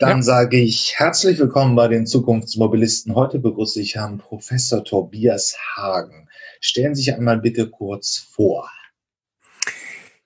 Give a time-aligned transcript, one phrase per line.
[0.00, 0.22] Dann ja.
[0.22, 3.14] sage ich herzlich willkommen bei den Zukunftsmobilisten.
[3.14, 6.26] Heute begrüße ich Herrn Professor Tobias Hagen.
[6.58, 8.70] Stellen Sie sich einmal bitte kurz vor.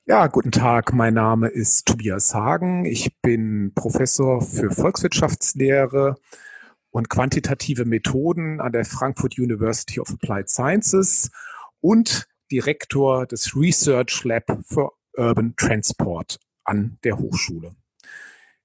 [0.06, 0.92] Ja, guten Tag.
[0.92, 2.84] Mein Name ist Tobias Hagen.
[2.84, 6.19] Ich bin Professor für Volkswirtschaftslehre
[6.91, 11.33] und quantitative Methoden an der Frankfurt University of Applied Sciences
[11.81, 17.75] und Direktor des Research Lab für Urban Transport an der Hochschule.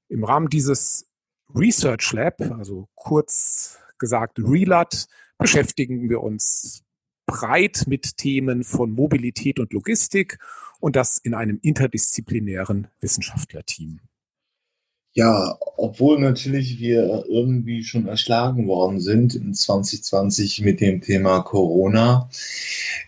[0.10, 1.08] Im Rahmen dieses
[1.54, 6.84] Research Lab, also kurz gesagt RELAT, beschäftigen wir uns
[7.28, 10.40] breit mit Themen von Mobilität und Logistik
[10.80, 14.00] und das in einem interdisziplinären Wissenschaftlerteam.
[15.20, 22.30] Ja, obwohl natürlich wir irgendwie schon erschlagen worden sind in 2020 mit dem Thema Corona,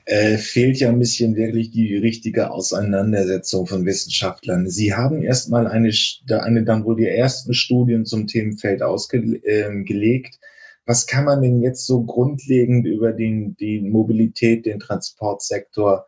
[0.04, 4.70] äh, fehlt ja ein bisschen wirklich die richtige Auseinandersetzung von Wissenschaftlern.
[4.70, 5.94] Sie haben erstmal eine,
[6.28, 9.46] eine dann wohl die ersten Studien zum Themenfeld ausgelegt.
[9.46, 10.48] Äh,
[10.86, 16.06] Was kann man denn jetzt so grundlegend über den, die Mobilität, den Transportsektor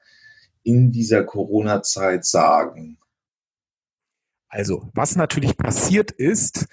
[0.63, 2.97] in dieser Corona-Zeit sagen?
[4.53, 6.67] Also, was natürlich passiert ist,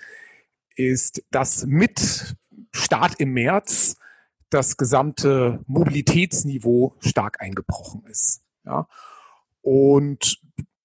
[0.77, 2.37] ist, dass mit
[2.73, 3.97] Start im März
[4.51, 8.43] das gesamte Mobilitätsniveau stark eingebrochen ist.
[8.67, 8.87] Ja.
[9.63, 10.43] Und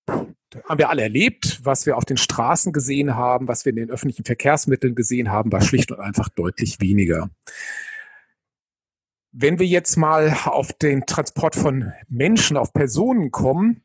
[0.07, 3.91] haben wir alle erlebt, was wir auf den Straßen gesehen haben, was wir in den
[3.91, 7.29] öffentlichen Verkehrsmitteln gesehen haben, war schlicht und einfach deutlich weniger.
[9.33, 13.84] Wenn wir jetzt mal auf den Transport von Menschen, auf Personen kommen,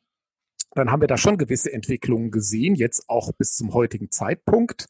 [0.75, 4.87] dann haben wir da schon gewisse Entwicklungen gesehen, jetzt auch bis zum heutigen Zeitpunkt.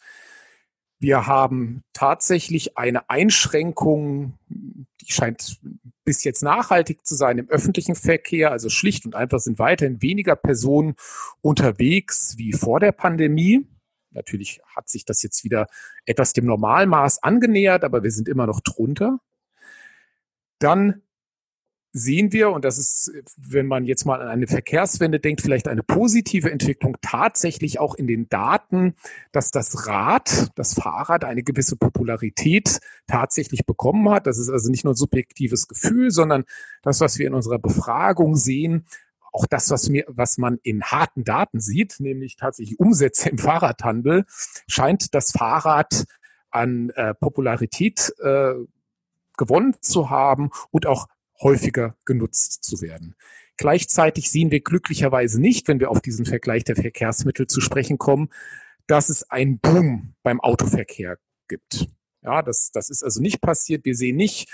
[0.99, 5.59] Wir haben tatsächlich eine Einschränkung, die scheint
[6.05, 8.51] bis jetzt nachhaltig zu sein im öffentlichen Verkehr.
[8.51, 10.95] Also schlicht und einfach sind weiterhin weniger Personen
[11.41, 13.67] unterwegs wie vor der Pandemie.
[14.11, 15.69] Natürlich hat sich das jetzt wieder
[16.05, 19.21] etwas dem Normalmaß angenähert, aber wir sind immer noch drunter.
[20.59, 21.03] Dann
[21.93, 25.83] sehen wir, und das ist, wenn man jetzt mal an eine Verkehrswende denkt, vielleicht eine
[25.83, 28.95] positive Entwicklung tatsächlich auch in den Daten,
[29.33, 34.27] dass das Rad, das Fahrrad eine gewisse Popularität tatsächlich bekommen hat.
[34.27, 36.45] Das ist also nicht nur ein subjektives Gefühl, sondern
[36.83, 38.87] das, was wir in unserer Befragung sehen,
[39.33, 44.25] auch das, was, mir, was man in harten Daten sieht, nämlich tatsächlich Umsätze im Fahrradhandel,
[44.67, 46.05] scheint das Fahrrad
[46.51, 48.55] an äh, Popularität äh,
[49.37, 51.07] gewonnen zu haben und auch
[51.41, 53.15] häufiger genutzt zu werden.
[53.57, 58.31] Gleichzeitig sehen wir glücklicherweise nicht, wenn wir auf diesen Vergleich der Verkehrsmittel zu sprechen kommen,
[58.87, 61.19] dass es einen Boom beim Autoverkehr
[61.49, 61.89] gibt.
[62.23, 63.85] Ja, das, das ist also nicht passiert.
[63.85, 64.49] Wir sehen nicht,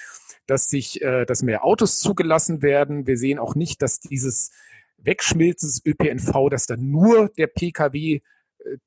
[0.47, 3.07] dass sich, äh, dass mehr Autos zugelassen werden.
[3.07, 4.51] Wir sehen auch nicht, dass dieses
[4.99, 8.21] Wegschmilzen des ÖPNV, dass da nur der Pkw äh,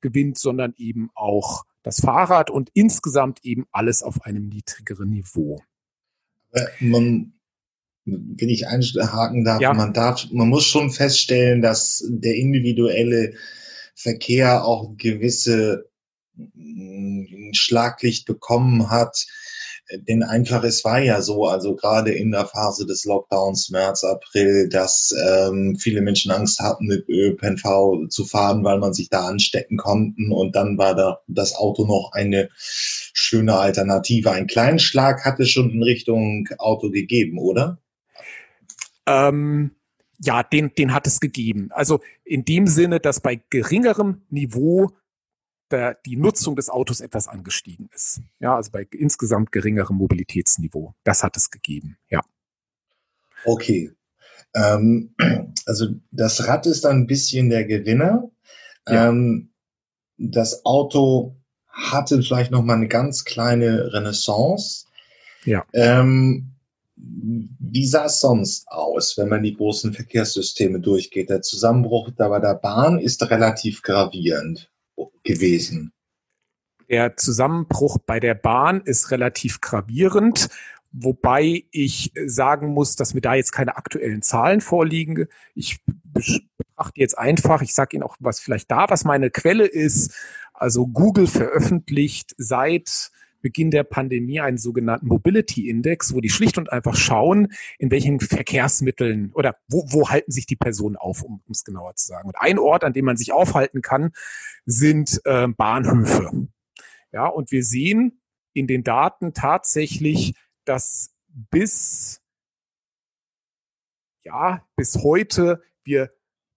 [0.00, 5.62] gewinnt, sondern eben auch das Fahrrad und insgesamt eben alles auf einem niedrigeren Niveau.
[6.78, 7.39] Man
[8.10, 9.72] wenn ich einhaken darf, ja.
[9.72, 13.34] man darf, man muss schon feststellen, dass der individuelle
[13.94, 15.90] Verkehr auch gewisse
[16.34, 19.26] mm, Schlaglicht bekommen hat.
[20.08, 24.68] Denn einfach, es war ja so, also gerade in der Phase des Lockdowns März, April,
[24.68, 29.78] dass ähm, viele Menschen Angst hatten, mit ÖPNV zu fahren, weil man sich da anstecken
[29.78, 30.30] konnten.
[30.32, 34.30] Und dann war da das Auto noch eine schöne Alternative.
[34.30, 37.78] Ein kleinen Schlag hat es schon in Richtung Auto gegeben, oder?
[39.10, 39.76] Ähm,
[40.22, 41.70] ja, den, den hat es gegeben.
[41.72, 44.90] Also in dem Sinne, dass bei geringerem Niveau
[45.70, 48.20] der, die Nutzung des Autos etwas angestiegen ist.
[48.38, 50.94] Ja, also bei insgesamt geringerem Mobilitätsniveau.
[51.04, 52.20] Das hat es gegeben, ja.
[53.44, 53.92] Okay.
[54.54, 55.14] Ähm,
[55.66, 58.30] also das Rad ist dann ein bisschen der Gewinner.
[58.86, 59.08] Ja.
[59.08, 59.52] Ähm,
[60.18, 61.36] das Auto
[61.68, 64.86] hatte vielleicht noch mal eine ganz kleine Renaissance.
[65.44, 65.64] Ja.
[65.72, 66.56] Ähm,
[67.02, 71.30] wie sah es sonst aus, wenn man die großen Verkehrssysteme durchgeht?
[71.30, 74.70] Der Zusammenbruch da bei der Bahn ist relativ gravierend
[75.22, 75.92] gewesen.
[76.88, 80.48] Der Zusammenbruch bei der Bahn ist relativ gravierend,
[80.90, 85.28] wobei ich sagen muss, dass mir da jetzt keine aktuellen Zahlen vorliegen.
[85.54, 90.12] Ich betrachte jetzt einfach, ich sage Ihnen auch, was vielleicht da, was meine Quelle ist.
[90.52, 93.10] Also Google veröffentlicht seit
[93.40, 97.48] Beginn der Pandemie einen sogenannten Mobility Index, wo die schlicht und einfach schauen,
[97.78, 102.06] in welchen Verkehrsmitteln oder wo, wo halten sich die Personen auf, um es genauer zu
[102.06, 102.28] sagen.
[102.28, 104.12] Und ein Ort, an dem man sich aufhalten kann,
[104.66, 106.48] sind äh, Bahnhöfe.
[107.12, 108.20] Ja, und wir sehen
[108.52, 110.34] in den Daten tatsächlich,
[110.64, 112.20] dass bis
[114.22, 116.10] ja, bis heute wir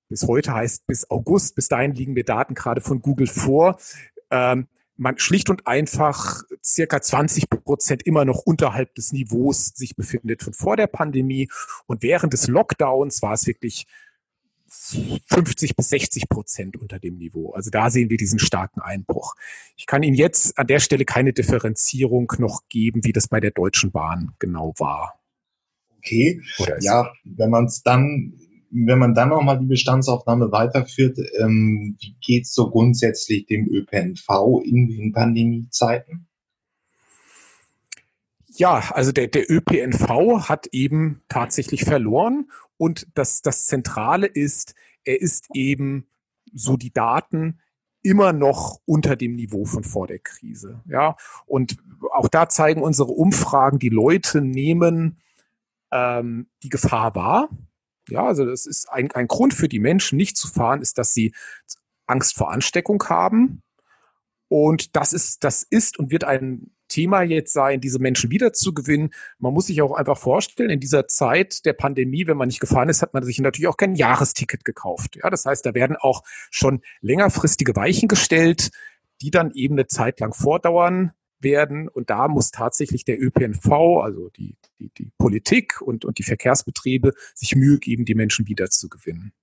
[0.09, 3.79] bis heute heißt bis August, bis dahin liegen mir Daten gerade von Google vor,
[4.29, 10.43] ähm, man schlicht und einfach circa 20 Prozent immer noch unterhalb des Niveaus sich befindet
[10.43, 11.49] von vor der Pandemie.
[11.87, 13.87] Und während des Lockdowns war es wirklich
[14.67, 17.51] 50 bis 60 Prozent unter dem Niveau.
[17.51, 19.35] Also da sehen wir diesen starken Einbruch.
[19.75, 23.51] Ich kann Ihnen jetzt an der Stelle keine Differenzierung noch geben, wie das bei der
[23.51, 25.19] Deutschen Bahn genau war.
[25.97, 26.41] Okay.
[26.81, 28.33] ja, wenn man es dann
[28.73, 34.87] wenn man dann nochmal die Bestandsaufnahme weiterführt, ähm, wie geht's so grundsätzlich dem ÖPNV in
[34.87, 36.27] den Pandemiezeiten?
[38.55, 45.21] Ja, also der, der ÖPNV hat eben tatsächlich verloren und das, das Zentrale ist, er
[45.21, 46.07] ist eben
[46.53, 47.59] so die Daten
[48.03, 50.81] immer noch unter dem Niveau von vor der Krise.
[50.87, 51.15] Ja,
[51.45, 51.77] und
[52.11, 55.17] auch da zeigen unsere Umfragen, die Leute nehmen
[55.91, 57.49] ähm, die Gefahr wahr.
[58.09, 61.13] Ja, also das ist ein, ein Grund für die Menschen, nicht zu fahren, ist, dass
[61.13, 61.33] sie
[62.05, 63.61] Angst vor Ansteckung haben.
[64.49, 69.13] Und das ist, das ist und wird ein Thema jetzt sein, diese Menschen wiederzugewinnen.
[69.39, 72.89] Man muss sich auch einfach vorstellen, in dieser Zeit der Pandemie, wenn man nicht gefahren
[72.89, 75.15] ist, hat man sich natürlich auch kein Jahresticket gekauft.
[75.15, 78.69] Ja, das heißt, da werden auch schon längerfristige Weichen gestellt,
[79.21, 81.87] die dann eben eine Zeit lang vordauern werden.
[81.87, 87.13] Und da muss tatsächlich der ÖPNV, also die, die, die Politik und, und die Verkehrsbetriebe
[87.35, 89.33] sich Mühe geben, die Menschen wiederzugewinnen.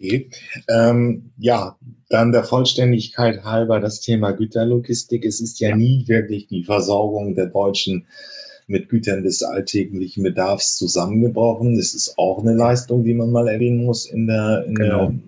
[0.00, 0.30] Okay.
[0.68, 1.78] Ähm, ja,
[2.08, 5.24] dann der Vollständigkeit halber das Thema Güterlogistik.
[5.24, 8.06] Es ist ja, ja, nie wirklich die Versorgung der Deutschen
[8.66, 11.78] mit Gütern des alltäglichen Bedarfs zusammengebrochen.
[11.78, 15.10] Es ist auch eine Leistung, die man mal erwähnen muss in der, in genau.
[15.10, 15.20] der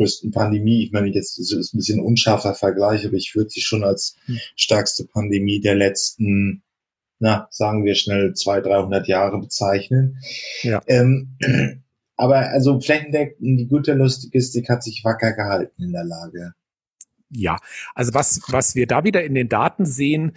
[0.00, 0.82] größten Pandemie.
[0.84, 4.16] Ich meine, jetzt ist es ein bisschen unscharfer Vergleich, aber ich würde sie schon als
[4.24, 4.38] hm.
[4.56, 6.62] stärkste Pandemie der letzten,
[7.18, 10.18] na, sagen wir schnell, zwei, 300 Jahre bezeichnen.
[10.62, 10.80] Ja.
[10.86, 11.36] Ähm,
[12.16, 16.54] aber also flächendeckend, die Güterlogistik hat sich wacker gehalten in der Lage.
[17.30, 17.58] Ja,
[17.94, 20.32] also was, was wir da wieder in den Daten sehen,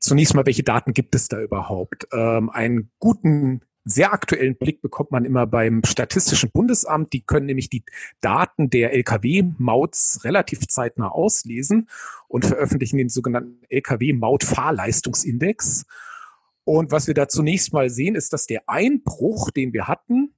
[0.00, 2.08] zunächst mal, welche Daten gibt es da überhaupt?
[2.12, 7.14] Ähm, einen guten sehr aktuellen Blick bekommt man immer beim Statistischen Bundesamt.
[7.14, 7.82] Die können nämlich die
[8.20, 11.88] Daten der Lkw-Mauts relativ zeitnah auslesen
[12.28, 15.86] und veröffentlichen den sogenannten Lkw-Maut-Fahrleistungsindex.
[16.64, 20.34] Und was wir da zunächst mal sehen, ist, dass der Einbruch, den wir hatten,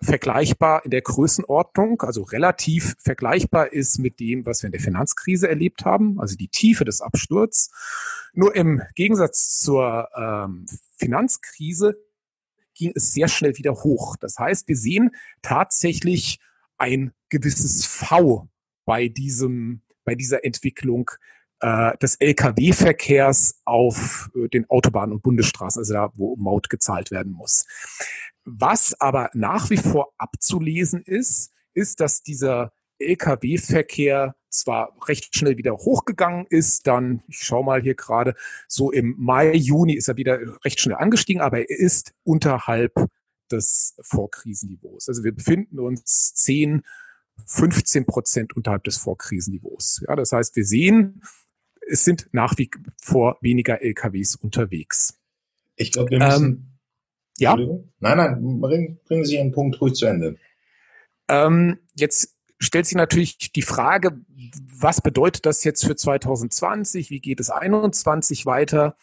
[0.00, 5.48] vergleichbar in der Größenordnung, also relativ vergleichbar ist mit dem, was wir in der Finanzkrise
[5.48, 7.70] erlebt haben, also die Tiefe des Absturz.
[8.32, 10.66] Nur im Gegensatz zur ähm,
[10.96, 11.98] Finanzkrise
[12.78, 14.16] ging es sehr schnell wieder hoch.
[14.16, 15.10] Das heißt, wir sehen
[15.42, 16.38] tatsächlich
[16.78, 18.48] ein gewisses V
[18.86, 21.10] bei diesem, bei dieser Entwicklung
[21.60, 27.32] äh, des Lkw-Verkehrs auf äh, den Autobahnen und Bundesstraßen, also da, wo Maut gezahlt werden
[27.32, 27.66] muss.
[28.44, 35.76] Was aber nach wie vor abzulesen ist, ist, dass dieser Lkw-Verkehr zwar recht schnell wieder
[35.76, 38.34] hochgegangen ist, dann, ich schaue mal hier gerade,
[38.66, 42.92] so im Mai, Juni ist er wieder recht schnell angestiegen, aber er ist unterhalb
[43.50, 45.08] des Vorkrisenniveaus.
[45.08, 46.82] Also wir befinden uns 10,
[47.46, 50.02] 15 Prozent unterhalb des Vorkrisenniveaus.
[50.06, 51.22] Ja, das heißt, wir sehen,
[51.88, 52.70] es sind nach wie
[53.00, 55.18] vor weniger LKWs unterwegs.
[55.76, 56.44] Ich glaube, wir müssen.
[56.44, 56.64] Ähm,
[57.38, 57.56] ja.
[57.56, 60.36] Nein, nein, bringen, bringen Sie Ihren Punkt ruhig zu Ende.
[61.28, 64.20] Ähm, jetzt stellt sich natürlich die Frage,
[64.78, 67.10] was bedeutet das jetzt für 2020?
[67.10, 68.96] Wie geht es 2021 weiter?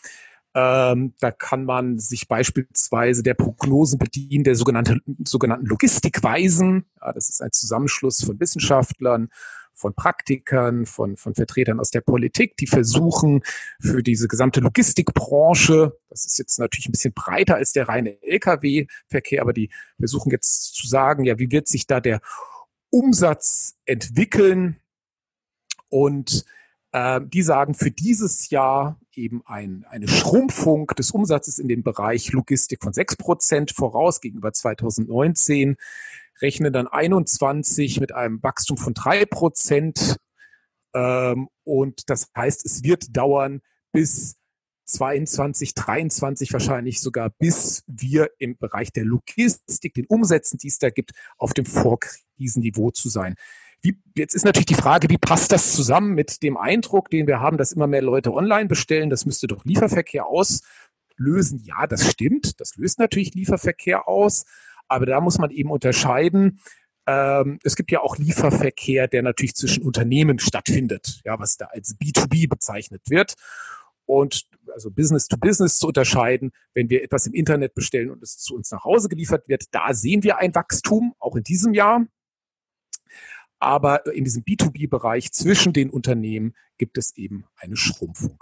[0.53, 6.85] Ähm, da kann man sich beispielsweise der Prognosen bedienen, der sogenannte, sogenannten Logistikweisen.
[7.01, 9.29] Ja, das ist ein Zusammenschluss von Wissenschaftlern,
[9.73, 13.41] von Praktikern, von, von Vertretern aus der Politik, die versuchen
[13.81, 19.41] für diese gesamte Logistikbranche, das ist jetzt natürlich ein bisschen breiter als der reine Lkw-Verkehr,
[19.41, 22.21] aber die versuchen jetzt zu sagen, ja, wie wird sich da der
[22.95, 24.79] Umsatz entwickeln.
[25.89, 26.45] Und
[26.93, 32.31] äh, die sagen für dieses Jahr eben ein, eine Schrumpfung des Umsatzes in dem Bereich
[32.31, 35.75] Logistik von 6 Prozent voraus gegenüber 2019,
[36.41, 40.17] rechnen dann 21 mit einem Wachstum von 3 Prozent.
[40.93, 43.61] Ähm, und das heißt, es wird dauern
[43.91, 44.37] bis
[44.85, 50.89] 22, 23 wahrscheinlich sogar, bis wir im Bereich der Logistik, den Umsätzen, die es da
[50.89, 53.35] gibt, auf dem Vorkrisenniveau zu sein.
[53.81, 57.39] Wie, jetzt ist natürlich die Frage, wie passt das zusammen mit dem Eindruck, den wir
[57.39, 59.09] haben, dass immer mehr Leute online bestellen?
[59.09, 61.59] Das müsste doch Lieferverkehr auslösen.
[61.63, 62.59] Ja, das stimmt.
[62.59, 64.45] Das löst natürlich Lieferverkehr aus.
[64.87, 66.59] Aber da muss man eben unterscheiden.
[67.07, 71.95] Ähm, es gibt ja auch Lieferverkehr, der natürlich zwischen Unternehmen stattfindet, ja, was da als
[71.99, 73.35] B2B bezeichnet wird
[74.05, 76.51] und also Business to Business zu unterscheiden.
[76.73, 79.93] Wenn wir etwas im Internet bestellen und es zu uns nach Hause geliefert wird, da
[79.93, 82.05] sehen wir ein Wachstum, auch in diesem Jahr.
[83.59, 88.37] Aber in diesem B2B-Bereich zwischen den Unternehmen gibt es eben eine Schrumpfung.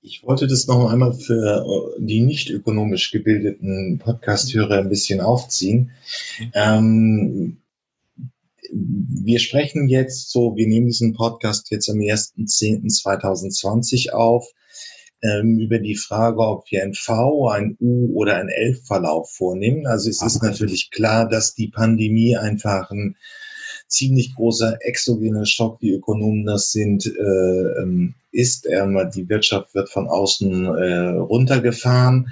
[0.00, 5.92] Ich wollte das noch einmal für die nicht ökonomisch gebildeten Podcast-Hörer ein bisschen aufziehen.
[6.54, 7.58] Ähm,
[8.70, 14.46] wir sprechen jetzt so, wir nehmen diesen Podcast jetzt am 1.10.2020 auf,
[15.22, 19.86] ähm, über die Frage, ob wir ein V, ein U oder ein L-Verlauf vornehmen.
[19.86, 23.16] Also es ist natürlich klar, dass die Pandemie einfach ein
[23.92, 28.66] ziemlich großer exogener Schock, wie Ökonomen das sind, äh, ähm, ist.
[28.66, 32.28] Ähm, die Wirtschaft wird von außen äh, runtergefahren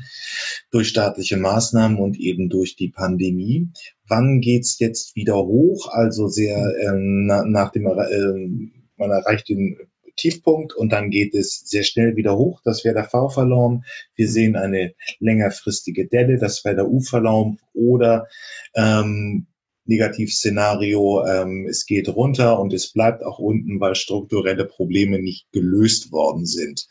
[0.71, 3.69] durch staatliche Maßnahmen und eben durch die Pandemie.
[4.09, 5.88] Wann geht's jetzt wieder hoch?
[5.93, 9.76] Also sehr na, nach dem äh, man erreicht den
[10.17, 12.61] Tiefpunkt und dann geht es sehr schnell wieder hoch.
[12.64, 13.81] Das wäre der V-Verlauf.
[14.14, 18.26] Wir sehen eine längerfristige Delle, das wäre der U-Verlauf oder
[18.75, 19.47] ähm,
[19.90, 26.12] Negativszenario, ähm, es geht runter und es bleibt auch unten, weil strukturelle Probleme nicht gelöst
[26.12, 26.87] worden sind.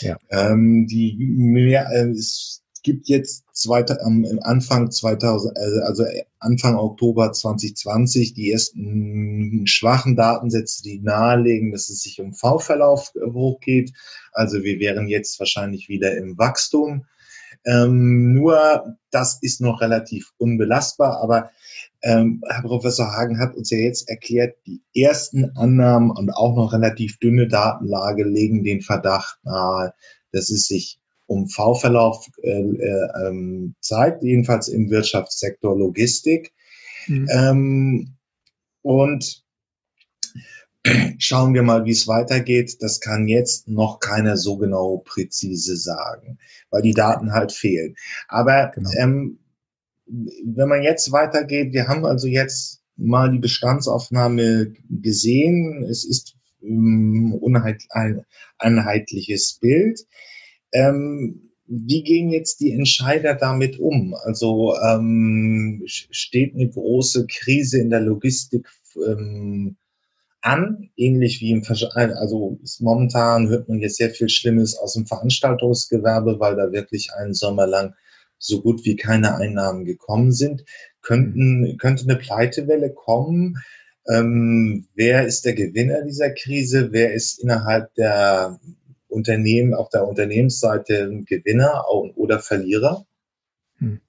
[0.00, 0.16] Ja.
[0.30, 6.04] Ähm, die mehr, äh, es gibt jetzt zweite, am Anfang 2000, äh, also
[6.38, 13.92] Anfang Oktober 2020 die ersten schwachen Datensätze, die nahelegen, dass es sich um V-Verlauf hochgeht.
[14.32, 17.06] Also wir wären jetzt wahrscheinlich wieder im Wachstum.
[17.66, 21.50] Ähm, nur das ist noch relativ unbelastbar, aber
[22.02, 26.72] ähm, Herr Professor Hagen hat uns ja jetzt erklärt, die ersten Annahmen und auch noch
[26.72, 29.94] relativ dünne Datenlage legen den Verdacht nahe,
[30.32, 36.52] dass es sich um V-Verlauf äh, äh, ähm, zeigt, jedenfalls im Wirtschaftssektor Logistik.
[37.06, 37.28] Mhm.
[37.30, 38.16] Ähm,
[38.82, 39.43] und
[41.18, 42.82] schauen wir mal, wie es weitergeht.
[42.82, 46.38] Das kann jetzt noch keiner so genau präzise sagen,
[46.70, 47.94] weil die Daten halt fehlen.
[48.28, 48.90] Aber genau.
[48.98, 49.38] ähm,
[50.06, 55.84] wenn man jetzt weitergeht, wir haben also jetzt mal die Bestandsaufnahme gesehen.
[55.84, 57.40] Es ist ähm,
[57.90, 58.24] ein
[58.58, 60.06] einheitliches Bild.
[60.72, 64.14] Ähm, wie gehen jetzt die Entscheider damit um?
[64.14, 69.76] Also ähm, steht eine große Krise in der Logistik ähm,
[70.44, 75.06] an, ähnlich wie im Versch also momentan hört man jetzt sehr viel Schlimmes aus dem
[75.06, 77.94] Veranstaltungsgewerbe, weil da wirklich einen Sommer lang
[78.38, 80.64] so gut wie keine Einnahmen gekommen sind.
[81.00, 83.56] Könnten, könnte eine Pleitewelle kommen?
[84.06, 86.88] Ähm, wer ist der Gewinner dieser Krise?
[86.92, 88.60] Wer ist innerhalb der
[89.08, 91.84] Unternehmen, auf der Unternehmensseite Gewinner
[92.16, 93.06] oder Verlierer?
[93.78, 94.00] Hm.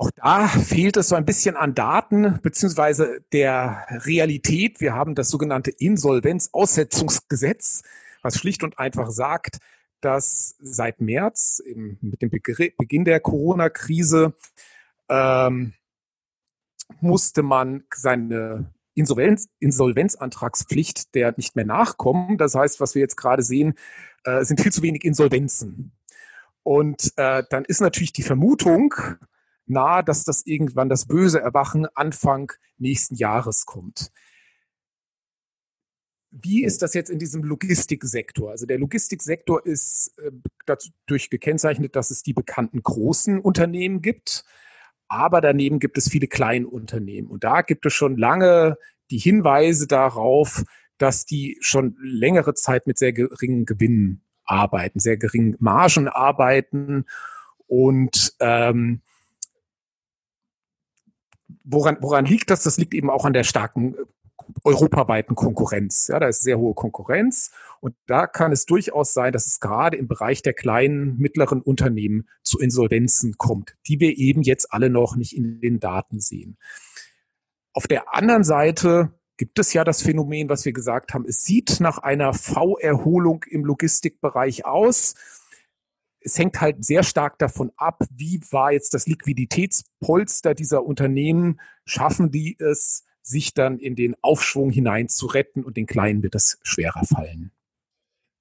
[0.00, 4.80] Auch da fehlt es so ein bisschen an Daten beziehungsweise der Realität.
[4.80, 7.82] Wir haben das sogenannte Insolvenzaussetzungsgesetz,
[8.22, 9.58] was schlicht und einfach sagt,
[10.00, 14.34] dass seit März eben mit dem Beginn der Corona-Krise
[15.08, 15.72] ähm,
[17.00, 22.38] musste man seine Insolvenz, Insolvenzantragspflicht der nicht mehr nachkommen.
[22.38, 23.74] Das heißt, was wir jetzt gerade sehen,
[24.22, 25.90] äh, sind viel zu wenig Insolvenzen.
[26.62, 28.94] Und äh, dann ist natürlich die Vermutung
[29.70, 34.10] nahe, dass das irgendwann das böse Erwachen Anfang nächsten Jahres kommt.
[36.30, 38.50] Wie ist das jetzt in diesem Logistiksektor?
[38.50, 40.30] Also der Logistiksektor ist äh,
[40.66, 44.44] dadurch gekennzeichnet, dass es die bekannten großen Unternehmen gibt,
[45.08, 47.28] aber daneben gibt es viele kleine Unternehmen.
[47.28, 48.76] Und da gibt es schon lange
[49.10, 50.64] die Hinweise darauf,
[50.98, 57.06] dass die schon längere Zeit mit sehr geringen Gewinnen arbeiten, sehr geringen Margen arbeiten
[57.66, 59.00] und ähm,
[61.64, 62.62] woran, woran liegt das?
[62.62, 63.94] Das liegt eben auch an der starken
[64.64, 66.08] europaweiten Konkurrenz.
[66.08, 67.50] Ja, da ist sehr hohe Konkurrenz
[67.80, 72.28] und da kann es durchaus sein, dass es gerade im Bereich der kleinen, mittleren Unternehmen
[72.42, 76.56] zu Insolvenzen kommt, die wir eben jetzt alle noch nicht in den Daten sehen.
[77.72, 81.78] Auf der anderen Seite gibt es ja das Phänomen, was wir gesagt haben, es sieht
[81.80, 85.14] nach einer V-Erholung im Logistikbereich aus.
[86.20, 92.30] Es hängt halt sehr stark davon ab, wie war jetzt das Liquiditätspolster dieser Unternehmen, schaffen
[92.30, 96.58] die es, sich dann in den Aufschwung hinein zu retten und den Kleinen wird das
[96.62, 97.52] schwerer fallen.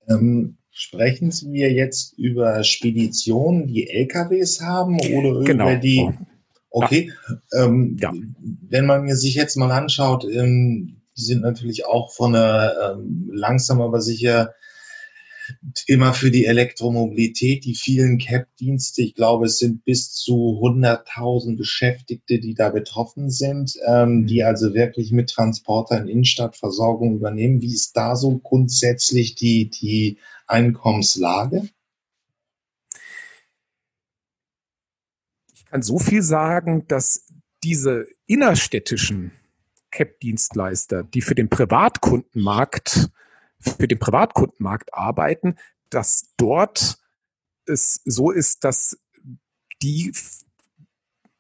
[0.08, 5.70] Ähm, sprechen wir jetzt über Speditionen, die LKWs haben oder genau.
[5.70, 6.10] über die?
[6.70, 7.12] Okay,
[7.52, 7.66] ja.
[7.66, 8.14] Ähm, ja.
[8.70, 13.82] wenn man sich jetzt mal anschaut, ähm, die sind natürlich auch von einer ähm, langsam
[13.82, 14.54] aber sicher
[15.74, 19.02] Thema für die Elektromobilität, die vielen CAP-Dienste.
[19.02, 24.48] Ich glaube, es sind bis zu 100.000 Beschäftigte, die da betroffen sind, ähm, die mhm.
[24.48, 27.62] also wirklich mit Transporter in Innenstadtversorgung übernehmen.
[27.62, 31.70] Wie ist da so grundsätzlich die, die Einkommenslage?
[35.54, 37.26] Ich kann so viel sagen, dass
[37.64, 39.32] diese innerstädtischen
[39.92, 43.10] CAP-Dienstleister, die für den Privatkundenmarkt,
[43.60, 45.56] für den Privatkundenmarkt arbeiten,
[45.90, 47.00] dass dort
[47.66, 48.98] es so ist, dass
[49.82, 50.14] die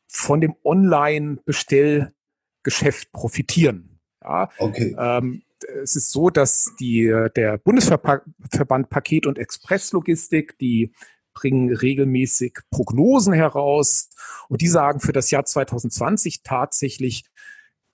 [0.07, 3.99] von dem Online-Bestellgeschäft profitieren.
[4.21, 4.95] Ja, okay.
[4.97, 5.43] Ähm,
[5.83, 7.05] es ist so, dass die,
[7.35, 10.93] der Bundesverband Paket- und Expresslogistik, die
[11.33, 14.09] bringen regelmäßig Prognosen heraus
[14.49, 17.23] und die sagen für das Jahr 2020 tatsächlich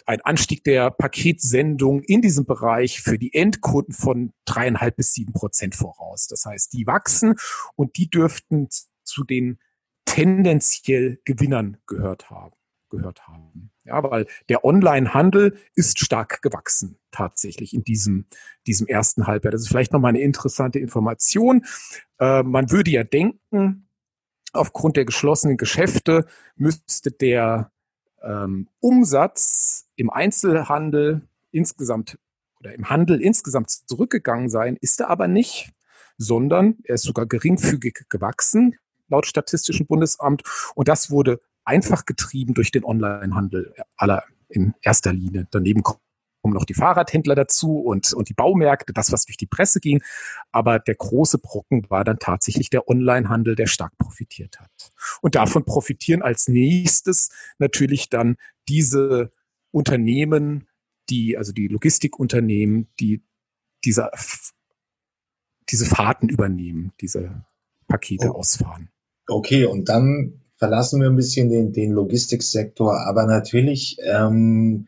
[0.05, 5.75] ein Anstieg der Paketsendung in diesem Bereich für die Endkunden von dreieinhalb bis sieben Prozent
[5.75, 6.27] voraus.
[6.27, 7.35] Das heißt, die wachsen
[7.75, 8.69] und die dürften
[9.03, 9.59] zu den
[10.05, 12.55] tendenziell Gewinnern gehört haben,
[12.89, 13.71] gehört haben.
[13.85, 18.25] Ja, weil der Online-Handel ist stark gewachsen tatsächlich in diesem,
[18.65, 19.51] diesem ersten Halbjahr.
[19.51, 21.65] Das ist vielleicht nochmal eine interessante Information.
[22.19, 23.87] Äh, man würde ja denken,
[24.53, 27.71] aufgrund der geschlossenen Geschäfte müsste der
[28.23, 32.17] ähm, Umsatz im Einzelhandel insgesamt
[32.59, 35.71] oder im Handel insgesamt zurückgegangen sein, ist er aber nicht,
[36.17, 38.77] sondern er ist sogar geringfügig gewachsen
[39.09, 40.43] laut Statistischem Bundesamt.
[40.75, 45.47] Und das wurde einfach getrieben durch den Onlinehandel aller in erster Linie.
[45.51, 45.99] Daneben kommen
[46.51, 50.01] noch die Fahrradhändler dazu und, und die Baumärkte, das, was durch die Presse ging.
[50.51, 54.91] Aber der große Brocken war dann tatsächlich der Onlinehandel, der stark profitiert hat.
[55.21, 58.35] Und davon profitieren als nächstes natürlich dann
[58.67, 59.31] diese
[59.71, 60.67] Unternehmen,
[61.09, 63.23] die, also die Logistikunternehmen, die
[63.83, 64.09] diese,
[65.69, 67.45] diese Fahrten übernehmen, diese
[67.87, 68.37] Pakete oh.
[68.39, 68.89] ausfahren.
[69.27, 74.87] Okay, und dann verlassen wir ein bisschen den, den Logistiksektor, aber natürlich, ähm,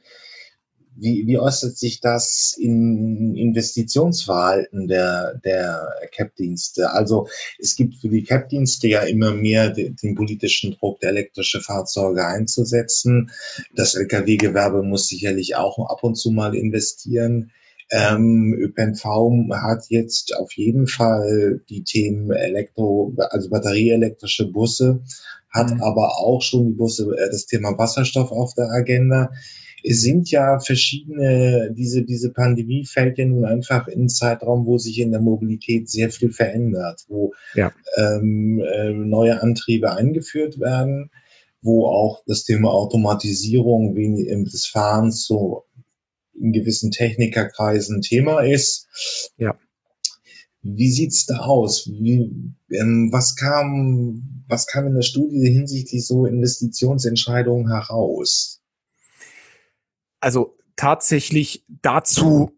[0.95, 6.91] wie, wie äußert sich das in Investitionsverhalten der, der CAP-Dienste?
[6.91, 7.27] Also
[7.59, 13.31] es gibt für die CAP-Dienste ja immer mehr den, den politischen Druck, elektrische Fahrzeuge einzusetzen.
[13.75, 17.51] Das Lkw-Gewerbe muss sicherlich auch ab und zu mal investieren.
[17.91, 19.05] Ähm, ÖPNV
[19.51, 25.03] hat jetzt auf jeden Fall die Themen Elektro, also batterieelektrische Busse,
[25.51, 25.83] hat mhm.
[25.83, 29.31] aber auch schon die Busse, äh, das Thema Wasserstoff auf der Agenda.
[29.87, 34.77] Es sind ja verschiedene, diese, diese Pandemie fällt ja nun einfach in einen Zeitraum, wo
[34.77, 37.71] sich in der Mobilität sehr viel verändert, wo ja.
[37.97, 41.11] ähm, äh, neue Antriebe eingeführt werden,
[41.61, 45.65] wo auch das Thema Automatisierung des Fahrens so
[46.33, 48.87] in gewissen Technikerkreisen Thema ist.
[49.37, 49.57] Ja.
[50.61, 51.87] Wie sieht's da aus?
[51.87, 52.31] Wie,
[52.71, 58.61] ähm, was kam, was kam in der Studie hinsichtlich so Investitionsentscheidungen heraus?
[60.25, 62.51] Also tatsächlich dazu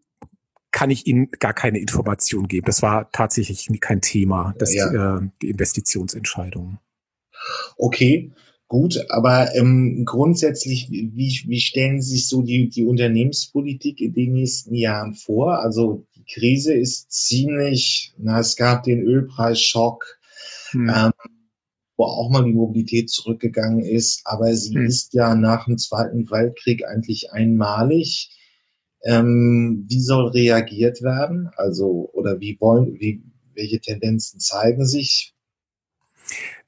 [0.72, 2.66] kann ich Ihnen gar keine Information geben.
[2.66, 5.18] Das war tatsächlich kein Thema, das, ja.
[5.18, 6.80] äh, die Investitionsentscheidung.
[7.76, 8.32] Okay.
[8.70, 14.32] Gut, aber ähm, grundsätzlich, wie, wie stellen Sie sich so die, die Unternehmenspolitik in den
[14.32, 15.60] nächsten Jahren vor?
[15.60, 20.20] Also die Krise ist ziemlich, na, es gab den Ölpreisschock,
[20.72, 20.90] hm.
[21.98, 24.86] Wo auch mal die Mobilität zurückgegangen ist, aber sie hm.
[24.86, 28.34] ist ja nach dem Zweiten Weltkrieg eigentlich einmalig.
[29.04, 31.50] Ähm, wie soll reagiert werden?
[31.58, 35.34] Also, oder wie wollen, wie, welche Tendenzen zeigen sich?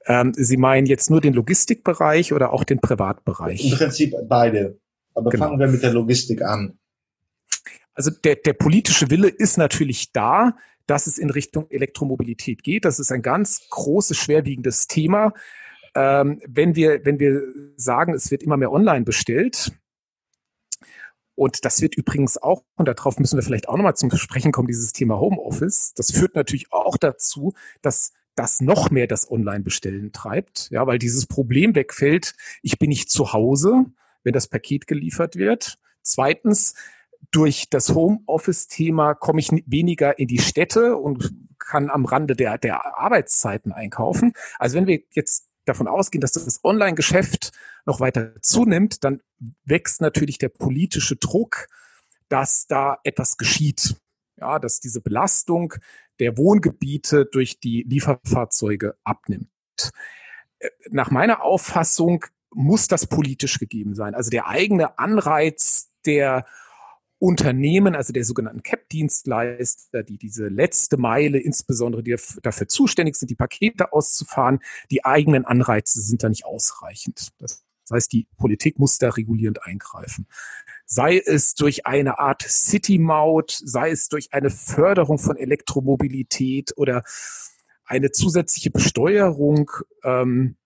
[0.06, 3.72] Ähm, Sie meinen jetzt nur den Logistikbereich oder auch den Privatbereich?
[3.72, 4.78] Im Prinzip beide.
[5.14, 5.46] Aber genau.
[5.46, 6.78] fangen wir mit der Logistik an.
[7.94, 10.56] Also der, der politische Wille ist natürlich da,
[10.90, 12.84] dass es in Richtung Elektromobilität geht.
[12.84, 15.32] Das ist ein ganz großes, schwerwiegendes Thema.
[15.94, 17.42] Ähm, wenn, wir, wenn wir
[17.76, 19.72] sagen, es wird immer mehr online bestellt,
[21.36, 24.66] und das wird übrigens auch, und darauf müssen wir vielleicht auch nochmal zum Sprechen kommen,
[24.66, 25.94] dieses Thema Homeoffice.
[25.94, 31.26] Das führt natürlich auch dazu, dass das noch mehr das Online-Bestellen treibt, ja, weil dieses
[31.26, 33.86] Problem wegfällt, ich bin nicht zu Hause,
[34.24, 35.78] wenn das Paket geliefert wird.
[36.02, 36.74] Zweitens,
[37.30, 42.98] durch das Homeoffice-Thema komme ich weniger in die Städte und kann am Rande der, der
[42.98, 44.32] Arbeitszeiten einkaufen.
[44.58, 47.52] Also wenn wir jetzt davon ausgehen, dass das Online-Geschäft
[47.86, 49.20] noch weiter zunimmt, dann
[49.64, 51.68] wächst natürlich der politische Druck,
[52.28, 53.96] dass da etwas geschieht.
[54.36, 55.74] Ja, dass diese Belastung
[56.18, 59.50] der Wohngebiete durch die Lieferfahrzeuge abnimmt.
[60.58, 64.14] Äh, nach meiner Auffassung muss das politisch gegeben sein.
[64.14, 66.46] Also der eigene Anreiz der
[67.20, 73.36] Unternehmen, also der sogenannten CAP-Dienstleister, die diese letzte Meile, insbesondere die dafür zuständig sind, die
[73.36, 74.58] Pakete auszufahren,
[74.90, 77.28] die eigenen Anreize sind da nicht ausreichend.
[77.38, 80.26] Das heißt, die Politik muss da regulierend eingreifen
[80.92, 87.04] sei es durch eine Art City-Maut, sei es durch eine Förderung von Elektromobilität oder
[87.84, 89.70] eine zusätzliche Besteuerung.
[90.02, 90.56] Ähm,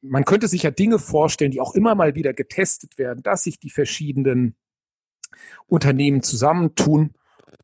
[0.00, 3.60] man könnte sich ja Dinge vorstellen, die auch immer mal wieder getestet werden, dass sich
[3.60, 4.56] die verschiedenen
[5.66, 7.14] Unternehmen zusammentun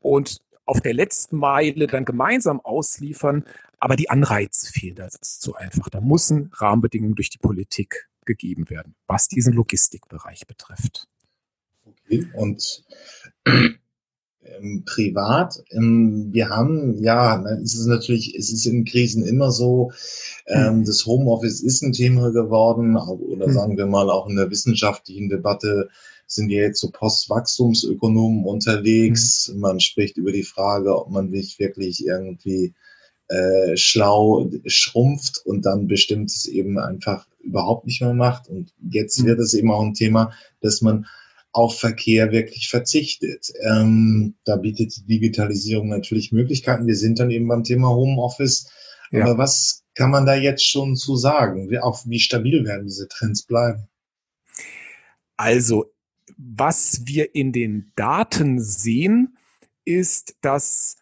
[0.01, 3.45] und auf der letzten Meile dann gemeinsam ausliefern,
[3.79, 5.89] aber die Anreize fehlen dazu einfach.
[5.89, 11.07] Da müssen Rahmenbedingungen durch die Politik gegeben werden, was diesen Logistikbereich betrifft.
[11.85, 12.83] Okay, und
[13.45, 19.91] ähm, privat, ähm, wir haben, ja, es ist natürlich, es ist in Krisen immer so,
[20.47, 20.85] ähm, mhm.
[20.85, 23.53] das Homeoffice ist ein Thema geworden, oder mhm.
[23.53, 25.89] sagen wir mal auch in der wissenschaftlichen Debatte
[26.35, 29.51] sind wir jetzt so Postwachstumsökonomen unterwegs.
[29.53, 29.59] Mhm.
[29.59, 32.73] Man spricht über die Frage, ob man sich wirklich irgendwie
[33.27, 38.49] äh, schlau schrumpft und dann bestimmtes eben einfach überhaupt nicht mehr macht.
[38.49, 39.25] Und jetzt mhm.
[39.25, 41.05] wird es eben auch ein Thema, dass man
[41.51, 43.53] auf Verkehr wirklich verzichtet.
[43.61, 46.87] Ähm, da bietet die Digitalisierung natürlich Möglichkeiten.
[46.87, 48.69] Wir sind dann eben beim Thema Homeoffice.
[49.11, 49.23] Ja.
[49.23, 51.69] Aber was kann man da jetzt schon zu sagen?
[51.69, 53.87] Wie, auch wie stabil werden diese Trends bleiben?
[55.37, 55.92] Also,
[56.37, 59.37] was wir in den Daten sehen,
[59.85, 60.97] ist, dass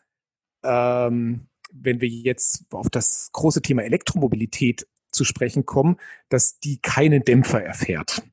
[0.64, 5.98] ähm, wenn wir jetzt auf das große Thema Elektromobilität zu sprechen kommen,
[6.30, 8.24] dass die keinen Dämpfer erfährt.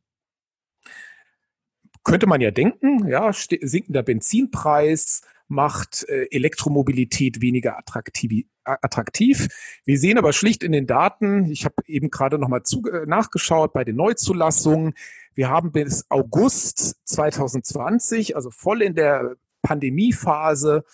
[2.05, 9.49] Könnte man ja denken, ja, sinkender Benzinpreis macht äh, Elektromobilität weniger attraktiv, attraktiv.
[9.85, 13.85] Wir sehen aber schlicht in den Daten, ich habe eben gerade nochmal äh, nachgeschaut bei
[13.85, 14.95] den Neuzulassungen,
[15.35, 20.85] wir haben bis August 2020, also voll in der Pandemiephase,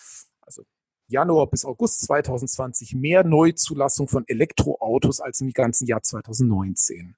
[0.41, 0.63] also
[1.07, 7.15] Januar bis August 2020 mehr Neuzulassung von Elektroautos als im ganzen Jahr 2019.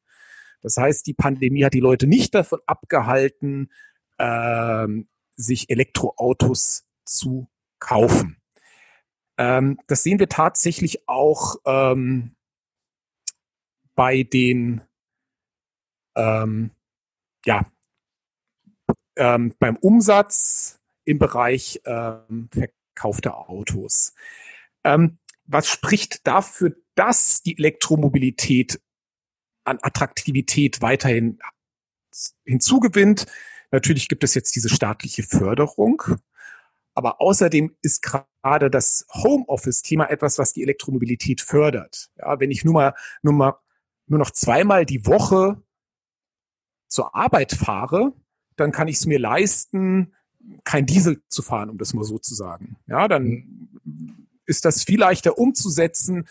[0.61, 3.71] Das heißt, die Pandemie hat die Leute nicht davon abgehalten,
[4.17, 8.37] ähm, sich Elektroautos zu kaufen.
[9.37, 12.35] Ähm, das sehen wir tatsächlich auch ähm,
[13.95, 14.81] bei den
[16.15, 16.71] ähm,
[17.45, 17.65] ja,
[19.15, 24.13] ähm, beim Umsatz im Bereich ähm, gekaufte Autos.
[24.83, 28.81] Ähm, was spricht dafür, dass die Elektromobilität
[29.63, 31.39] an Attraktivität weiterhin
[32.45, 33.27] hinzugewinnt?
[33.71, 36.03] Natürlich gibt es jetzt diese staatliche Förderung.
[36.97, 42.09] Aber außerdem ist gerade das Homeoffice-Thema etwas, was die Elektromobilität fördert.
[42.17, 43.53] Ja, wenn ich nur mal, nur mal,
[44.07, 45.61] nur noch zweimal die Woche
[46.87, 48.13] zur Arbeit fahre,
[48.55, 50.15] dann kann ich es mir leisten,
[50.63, 52.77] kein Diesel zu fahren, um das mal so zu sagen.
[52.87, 53.69] Ja, dann
[54.47, 56.27] ist das viel leichter umzusetzen,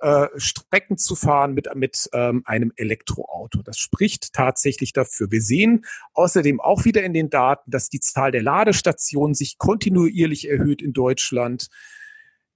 [0.00, 3.62] äh, Strecken zu fahren mit, mit ähm, einem Elektroauto.
[3.62, 5.30] Das spricht tatsächlich dafür.
[5.30, 5.84] Wir sehen
[6.14, 10.92] außerdem auch wieder in den Daten, dass die Zahl der Ladestationen sich kontinuierlich erhöht in
[10.92, 11.68] Deutschland.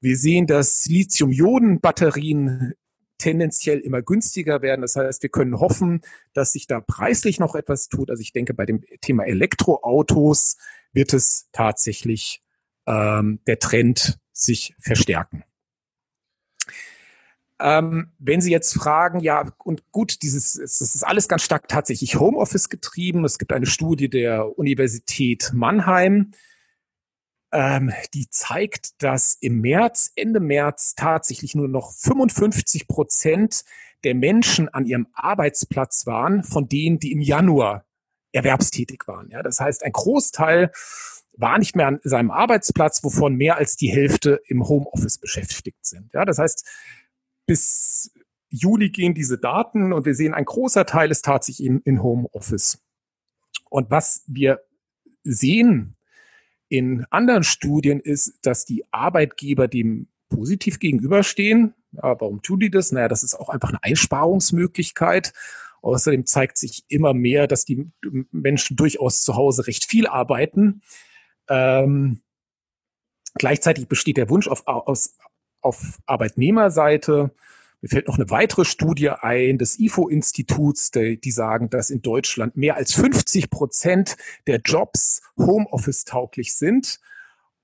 [0.01, 2.75] Wir sehen, dass Lithium-Ionen-Batterien
[3.19, 4.83] tendenziell immer günstiger werden.
[4.83, 6.01] Das heißt, wir können hoffen,
[6.35, 8.11] dass sich da preislich noch etwas tut.
[8.11, 10.57] Also ich denke, bei dem Thema Elektroautos
[10.93, 12.43] wird es tatsächlich
[12.87, 15.45] ähm, der Trend sich verstärken.
[17.63, 22.19] Ähm, wenn Sie jetzt fragen, ja, und gut, dieses, es ist alles ganz stark tatsächlich
[22.19, 23.25] Homeoffice getrieben.
[23.25, 26.33] Es gibt eine Studie der Universität Mannheim,
[27.53, 33.65] ähm, die zeigt, dass im März, Ende März tatsächlich nur noch 55 Prozent
[34.03, 37.85] der Menschen an ihrem Arbeitsplatz waren, von denen, die im Januar
[38.33, 39.31] erwerbstätig waren.
[39.31, 40.73] Ja, das heißt, ein Großteil
[41.37, 46.13] war nicht mehr an seinem Arbeitsplatz, wovon mehr als die Hälfte im Homeoffice beschäftigt sind.
[46.13, 46.67] Ja, das heißt,
[47.53, 48.11] bis
[48.49, 52.83] Juli gehen diese Daten und wir sehen, ein großer Teil ist tatsächlich in, in Homeoffice.
[53.69, 54.63] Und was wir
[55.23, 55.99] sehen
[56.71, 61.75] in anderen Studien ist, dass die Arbeitgeber dem positiv gegenüberstehen.
[61.93, 62.91] Ja, warum tun die das?
[62.91, 65.35] Naja, das ist auch einfach eine Einsparungsmöglichkeit.
[65.83, 67.93] Außerdem zeigt sich immer mehr, dass die
[68.31, 70.81] Menschen durchaus zu Hause recht viel arbeiten.
[71.51, 72.23] Ähm,
[73.35, 75.19] gleichzeitig besteht der Wunsch auf, aus,
[75.63, 77.31] auf Arbeitnehmerseite.
[77.81, 82.57] Mir fällt noch eine weitere Studie ein des IFO-Instituts, die, die, sagen, dass in Deutschland
[82.57, 87.01] mehr als 50 Prozent der Jobs Homeoffice-tauglich sind.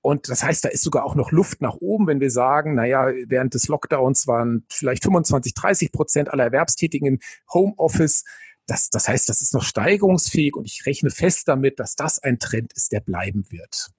[0.01, 3.07] Und das heißt, da ist sogar auch noch Luft nach oben, wenn wir sagen, naja,
[3.27, 7.19] während des Lockdowns waren vielleicht 25, 30 Prozent aller Erwerbstätigen
[7.53, 8.23] Homeoffice.
[8.65, 12.39] Das, das heißt, das ist noch steigerungsfähig und ich rechne fest damit, dass das ein
[12.39, 13.89] Trend ist, der bleiben wird.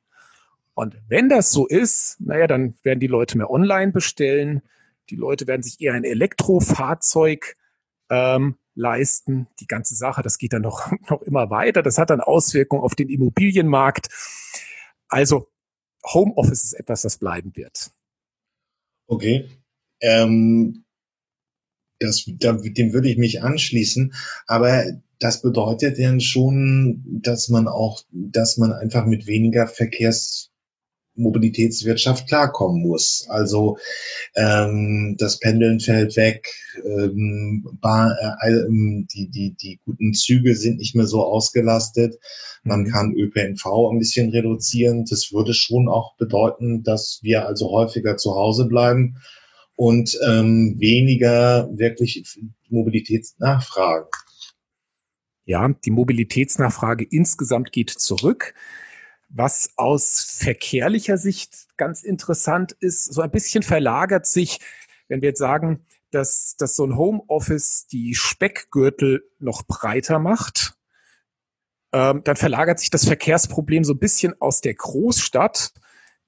[0.81, 4.63] Und wenn das so ist, naja, dann werden die Leute mehr online bestellen.
[5.11, 7.59] Die Leute werden sich eher ein Elektrofahrzeug
[8.09, 9.47] ähm, leisten.
[9.61, 11.83] Die ganze Sache, das geht dann noch, noch immer weiter.
[11.83, 14.09] Das hat dann Auswirkungen auf den Immobilienmarkt.
[15.09, 15.53] Also
[16.03, 17.91] Homeoffice ist etwas, das bleiben wird.
[19.07, 19.51] Okay.
[20.01, 20.87] Ähm,
[21.99, 24.15] das, dem würde ich mich anschließen.
[24.47, 24.87] Aber
[25.19, 30.50] das bedeutet dann schon, dass man auch, dass man einfach mit weniger Verkehrs
[31.21, 33.27] Mobilitätswirtschaft klarkommen muss.
[33.29, 33.79] Also
[34.35, 36.49] ähm, das Pendeln fällt weg,
[36.85, 42.17] ähm, Bahn, äh, ähm, die, die, die guten Züge sind nicht mehr so ausgelastet.
[42.63, 42.91] Man mhm.
[42.91, 45.05] kann ÖPNV ein bisschen reduzieren.
[45.09, 49.17] Das würde schon auch bedeuten, dass wir also häufiger zu Hause bleiben
[49.77, 52.25] und ähm, weniger wirklich
[52.69, 54.09] Mobilitätsnachfragen.
[55.47, 58.55] Ja, die Mobilitätsnachfrage insgesamt geht zurück.
[59.33, 64.59] Was aus verkehrlicher Sicht ganz interessant ist, so ein bisschen verlagert sich,
[65.09, 70.75] wenn wir jetzt sagen, dass, dass so ein Homeoffice die Speckgürtel noch breiter macht,
[71.93, 75.73] ähm, dann verlagert sich das Verkehrsproblem so ein bisschen aus der Großstadt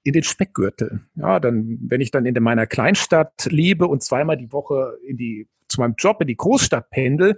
[0.02, 1.00] in den Speckgürtel.
[1.14, 5.48] Ja, dann, wenn ich dann in meiner Kleinstadt lebe und zweimal die Woche in die,
[5.68, 7.36] zu meinem Job in die Großstadt pendel,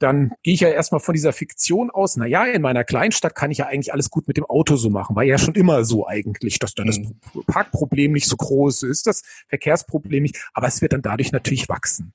[0.00, 3.50] dann gehe ich ja erstmal von dieser Fiktion aus, na ja, in meiner Kleinstadt kann
[3.50, 5.14] ich ja eigentlich alles gut mit dem Auto so machen.
[5.14, 7.14] War ja schon immer so eigentlich, dass dann das mhm.
[7.46, 12.12] Parkproblem nicht so groß ist, das Verkehrsproblem nicht, aber es wird dann dadurch natürlich wachsen.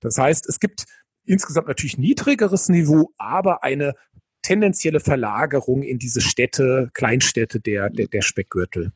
[0.00, 0.84] Das heißt, es gibt
[1.24, 3.94] insgesamt natürlich niedrigeres Niveau, aber eine
[4.42, 8.92] tendenzielle Verlagerung in diese Städte, Kleinstädte der, der, der Speckgürtel.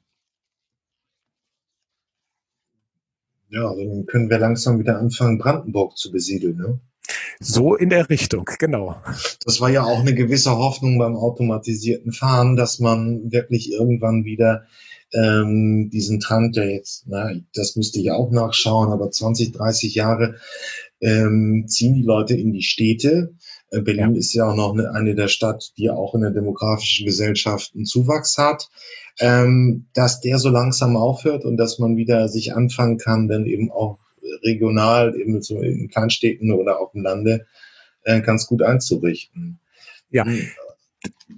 [3.49, 6.81] Ja, dann können wir langsam wieder anfangen, Brandenburg zu besiedeln, ne?
[7.41, 8.97] So in der Richtung, genau.
[9.45, 14.65] Das war ja auch eine gewisse Hoffnung beim automatisierten Fahren, dass man wirklich irgendwann wieder
[15.13, 20.37] ähm, diesen Trend, der jetzt, na, das müsste ich auch nachschauen, aber 20, 30 Jahre
[21.01, 23.35] ähm, ziehen die Leute in die Städte.
[23.71, 24.19] Äh, Berlin ja.
[24.19, 27.85] ist ja auch noch eine, eine der Stadt, die auch in der demografischen Gesellschaft einen
[27.85, 28.69] Zuwachs hat.
[29.19, 33.71] Ähm, dass der so langsam aufhört und dass man wieder sich anfangen kann, dann eben
[33.73, 33.99] auch
[34.43, 37.47] regional, eben so in Kleinstädten oder auf dem Lande,
[38.03, 39.59] äh, ganz gut einzurichten.
[40.11, 40.25] Ja.
[40.25, 40.49] Hm.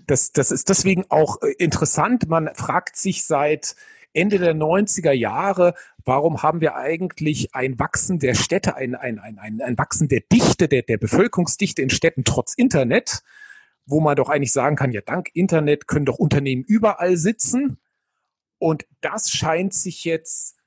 [0.06, 2.28] Das, das ist deswegen auch äh, interessant.
[2.28, 3.74] Man fragt sich seit
[4.12, 5.74] Ende der 90er Jahre,
[6.04, 10.20] warum haben wir eigentlich ein Wachsen der Städte, ein, ein, ein, ein, ein Wachsen der
[10.32, 13.22] Dichte, der, der Bevölkerungsdichte in Städten trotz Internet,
[13.86, 17.78] wo man doch eigentlich sagen kann, ja, dank Internet können doch Unternehmen überall sitzen.
[18.58, 20.57] Und das scheint sich jetzt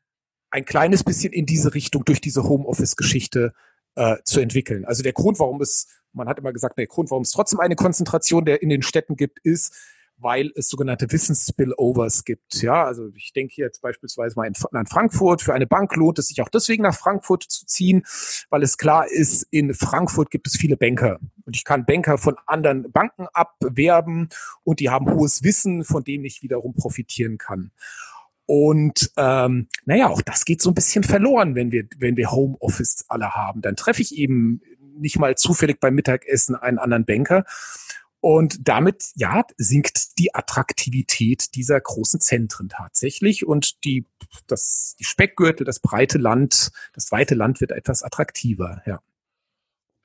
[0.51, 3.53] ein kleines bisschen in diese Richtung durch diese Homeoffice-Geschichte
[3.95, 4.85] äh, zu entwickeln.
[4.85, 7.75] Also der Grund, warum es, man hat immer gesagt, der Grund, warum es trotzdem eine
[7.75, 9.73] Konzentration der in den Städten gibt, ist,
[10.21, 12.61] weil es sogenannte Wissensspillovers gibt.
[12.61, 15.41] Ja, also ich denke jetzt beispielsweise mal an Frankfurt.
[15.41, 18.03] Für eine Bank lohnt es sich auch deswegen nach Frankfurt zu ziehen,
[18.49, 21.19] weil es klar ist, in Frankfurt gibt es viele Banker.
[21.45, 24.29] Und ich kann Banker von anderen Banken abwerben
[24.63, 27.71] und die haben hohes Wissen, von dem ich wiederum profitieren kann.
[28.53, 33.05] Und ähm, naja, auch das geht so ein bisschen verloren, wenn wir, wenn wir Homeoffice
[33.07, 33.61] alle haben.
[33.61, 34.59] Dann treffe ich eben
[34.97, 37.45] nicht mal zufällig beim Mittagessen einen anderen Banker.
[38.19, 43.47] Und damit, ja, sinkt die Attraktivität dieser großen Zentren tatsächlich.
[43.47, 44.05] Und die,
[44.47, 48.99] das, die Speckgürtel, das breite Land, das weite Land wird etwas attraktiver, ja.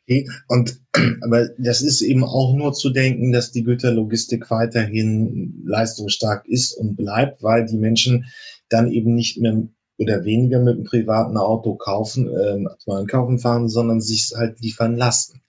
[0.08, 0.28] Okay.
[0.48, 0.80] Und
[1.22, 6.96] aber das ist eben auch nur zu denken, dass die Güterlogistik weiterhin leistungsstark ist und
[6.96, 8.26] bleibt, weil die Menschen
[8.68, 9.62] dann eben nicht mehr
[9.98, 15.40] oder weniger mit einem privaten Auto kaufen, äh, einkaufen fahren, sondern sich halt liefern lassen.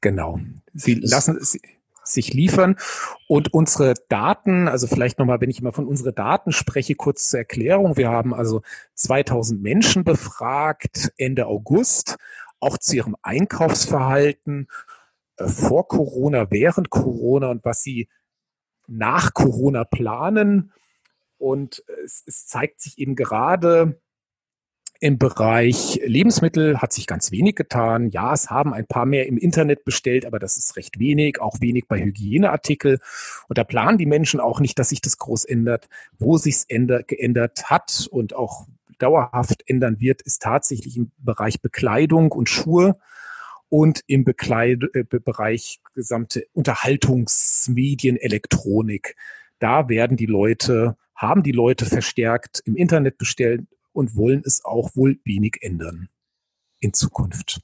[0.00, 0.38] Genau.
[0.74, 1.58] Sie das lassen es
[2.04, 2.76] sich liefern
[3.26, 7.40] und unsere Daten, also vielleicht nochmal, wenn ich immer von unseren Daten spreche, kurz zur
[7.40, 7.96] Erklärung.
[7.96, 8.62] Wir haben also
[8.94, 12.16] 2000 Menschen befragt Ende August
[12.60, 14.68] auch zu ihrem Einkaufsverhalten
[15.36, 18.08] äh, vor Corona, während Corona und was sie
[18.86, 20.72] nach Corona planen.
[21.38, 24.00] Und es, es zeigt sich eben gerade
[25.00, 28.08] im Bereich Lebensmittel hat sich ganz wenig getan.
[28.10, 31.60] Ja, es haben ein paar mehr im Internet bestellt, aber das ist recht wenig, auch
[31.60, 32.98] wenig bei Hygieneartikel.
[33.48, 35.88] Und da planen die Menschen auch nicht, dass sich das groß ändert.
[36.18, 38.66] Wo sich es geändert hat und auch
[38.98, 42.98] dauerhaft ändern wird, ist tatsächlich im Bereich Bekleidung und Schuhe
[43.68, 49.16] und im Bekleid äh, Bereich gesamte Unterhaltungsmedien, Elektronik.
[49.58, 54.94] Da werden die Leute, haben die Leute verstärkt im Internet bestellt und wollen es auch
[54.94, 56.08] wohl wenig ändern
[56.80, 57.60] in Zukunft.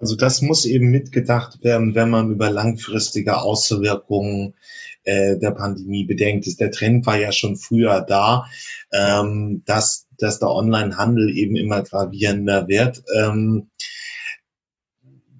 [0.00, 4.54] Also das muss eben mitgedacht werden, wenn man über langfristige Auswirkungen
[5.02, 6.46] äh, der Pandemie bedenkt.
[6.60, 8.46] Der Trend war ja schon früher da,
[8.92, 13.02] ähm, dass, dass der Onlinehandel eben immer gravierender wird.
[13.14, 13.70] Ähm,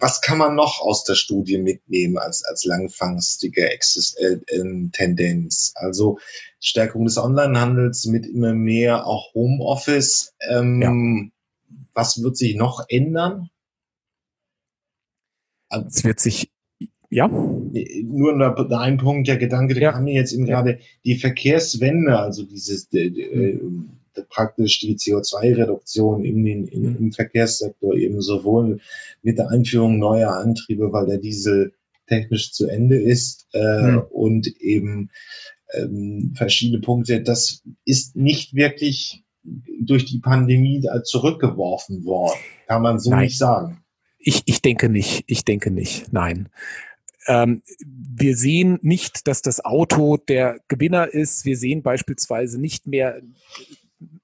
[0.01, 5.73] was kann man noch aus der Studie mitnehmen als, als langfristige äh, Tendenz?
[5.75, 6.19] Also
[6.61, 10.35] Stärkung des Onlinehandels mit immer mehr auch Homeoffice.
[10.49, 11.79] Ähm, ja.
[11.95, 13.51] Was wird sich noch ändern?
[15.71, 16.51] es wird sich
[17.11, 17.27] ja.
[17.29, 19.93] Nur ein Punkt, der Gedanke, der ja.
[19.93, 20.61] kam mir jetzt eben ja.
[20.61, 23.61] gerade, die Verkehrswende, also dieses, äh, äh,
[24.29, 28.81] praktisch die CO2-Reduktion in den, in, im Verkehrssektor eben sowohl
[29.23, 31.73] mit der Einführung neuer Antriebe, weil der Diesel
[32.07, 34.03] technisch zu Ende ist äh, mhm.
[34.11, 35.11] und eben
[35.75, 37.23] ähm, verschiedene Punkte.
[37.23, 39.25] Das ist nicht wirklich
[39.81, 43.25] durch die Pandemie zurückgeworfen worden, kann man so Nein.
[43.25, 43.83] nicht sagen.
[44.19, 45.25] Ich, ich denke nicht.
[45.27, 46.13] Ich denke nicht.
[46.13, 46.49] Nein.
[47.27, 51.45] Ähm, wir sehen nicht, dass das Auto der Gewinner ist.
[51.45, 53.21] Wir sehen beispielsweise nicht mehr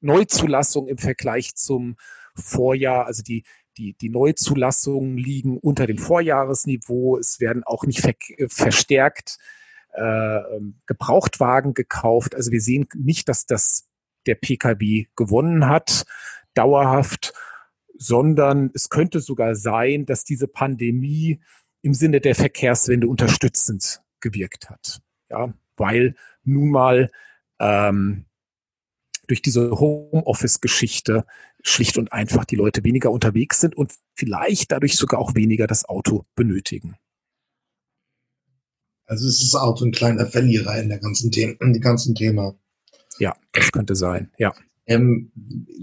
[0.00, 1.96] Neuzulassung im Vergleich zum
[2.34, 3.06] Vorjahr.
[3.06, 3.44] Also die,
[3.76, 7.18] die, die Neuzulassungen liegen unter dem Vorjahresniveau.
[7.18, 8.14] Es werden auch nicht ver
[8.48, 9.38] verstärkt
[9.92, 10.40] äh,
[10.87, 12.34] Gebrauchtwagen gekauft.
[12.34, 13.88] Also wir sehen nicht, dass das
[14.26, 16.04] der Pkw gewonnen hat,
[16.54, 17.34] dauerhaft,
[17.96, 21.40] sondern es könnte sogar sein, dass diese Pandemie
[21.82, 25.00] im Sinne der Verkehrswende unterstützend gewirkt hat.
[25.30, 27.10] Ja, weil nun mal
[27.58, 28.26] ähm,
[29.26, 31.24] durch diese Homeoffice-Geschichte
[31.62, 35.84] schlicht und einfach die Leute weniger unterwegs sind und vielleicht dadurch sogar auch weniger das
[35.84, 36.96] Auto benötigen.
[39.06, 42.54] Also ist das Auto ein kleiner Verlierer in der ganzen Thema, in dem ganzen Thema.
[43.18, 44.52] Ja, das könnte sein, ja.
[44.87, 45.32] Ähm,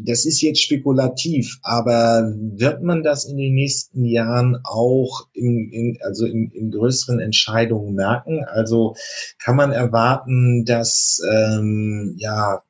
[0.06, 5.98] das ist jetzt spekulativ, aber wird man das in den nächsten Jahren auch in, in,
[6.02, 8.44] also in, in größeren Entscheidungen merken?
[8.46, 8.96] Also
[9.40, 12.62] kann man erwarten, dass ähm, ja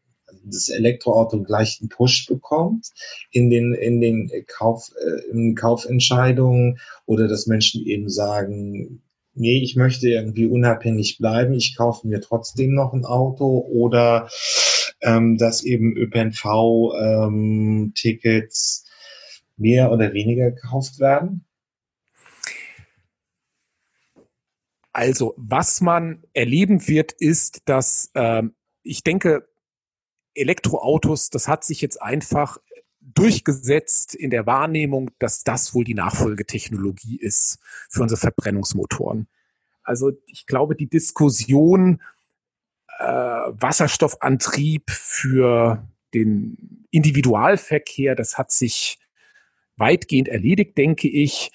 [0.43, 2.89] das Elektroauto gleich einen Push bekommt
[3.32, 9.01] in den in den Kauf äh, in Kaufentscheidungen oder dass Menschen eben sagen
[9.34, 14.30] nee, ich möchte irgendwie unabhängig bleiben, ich kaufe mir trotzdem noch ein Auto oder
[15.01, 18.91] ähm, dass eben ÖPNV-Tickets ähm,
[19.58, 21.43] mehr oder weniger gekauft werden?
[24.93, 29.47] Also, was man erleben wird, ist, dass ähm, ich denke,
[30.34, 32.58] Elektroautos, das hat sich jetzt einfach
[33.02, 39.28] durchgesetzt in der Wahrnehmung, dass das wohl die Nachfolgetechnologie ist für unsere Verbrennungsmotoren.
[39.84, 42.02] Also ich glaube, die Diskussion
[43.00, 49.00] äh, Wasserstoffantrieb für den Individualverkehr, das hat sich
[49.78, 51.52] weitgehend erledigt, denke ich.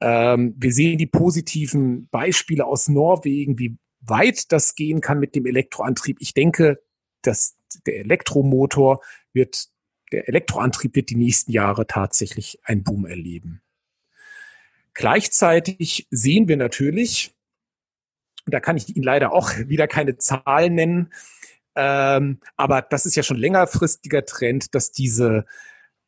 [0.00, 5.46] Ähm, wir sehen die positiven Beispiele aus Norwegen, wie weit das gehen kann mit dem
[5.46, 6.18] Elektroantrieb.
[6.20, 6.82] Ich denke,
[7.22, 7.56] dass
[7.86, 9.68] der Elektromotor wird
[10.12, 13.62] der Elektroantrieb wird die nächsten Jahre tatsächlich einen Boom erleben.
[14.94, 17.34] Gleichzeitig sehen wir natürlich,
[18.44, 21.12] da kann ich Ihnen leider auch wieder keine Zahlen nennen,
[21.74, 25.46] ähm, aber das ist ja schon längerfristiger Trend, dass diese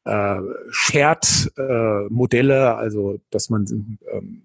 [0.05, 4.43] äh, Shared-Modelle, äh, also dass man ähm,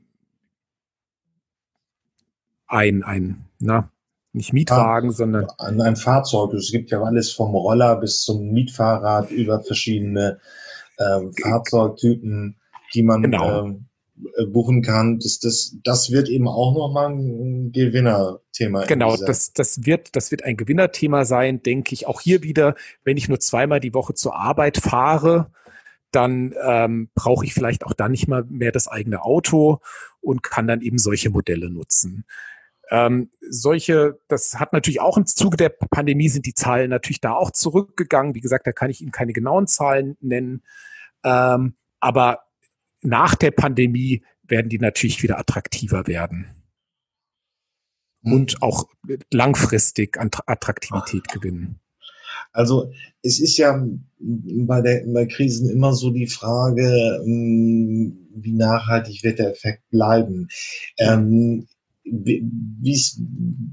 [2.67, 3.91] ein, ein, na,
[4.33, 5.47] nicht Mietwagen, ah, sondern.
[5.57, 6.53] An ein Fahrzeug.
[6.53, 10.39] Es gibt ja alles vom Roller bis zum Mietfahrrad über verschiedene
[10.99, 12.57] ähm, Fahrzeugtypen,
[12.93, 13.63] die man genau.
[13.65, 13.85] ähm,
[14.37, 15.19] äh, buchen kann.
[15.19, 18.85] Das, das, das wird eben auch nochmal ein Gewinnerthema.
[18.85, 22.05] Genau, das, das, wird, das wird ein Gewinnerthema sein, denke ich.
[22.05, 25.51] Auch hier wieder, wenn ich nur zweimal die Woche zur Arbeit fahre,
[26.11, 29.79] dann ähm, brauche ich vielleicht auch da nicht mal mehr das eigene Auto
[30.21, 32.25] und kann dann eben solche Modelle nutzen.
[32.91, 37.33] Ähm, solche, das hat natürlich auch im Zuge der Pandemie sind die Zahlen natürlich da
[37.33, 38.35] auch zurückgegangen.
[38.35, 40.63] Wie gesagt, da kann ich Ihnen keine genauen Zahlen nennen.
[41.23, 42.39] Ähm, aber
[43.01, 46.47] nach der Pandemie werden die natürlich wieder attraktiver werden.
[48.21, 48.33] Mhm.
[48.33, 48.89] Und auch
[49.31, 51.79] langfristig an Attraktivität gewinnen.
[52.51, 53.85] Also es ist ja
[54.19, 60.47] bei, der, bei Krisen immer so die Frage, hm, wie nachhaltig wird der Effekt bleiben.
[60.97, 61.67] Ähm,
[62.03, 63.21] wie's,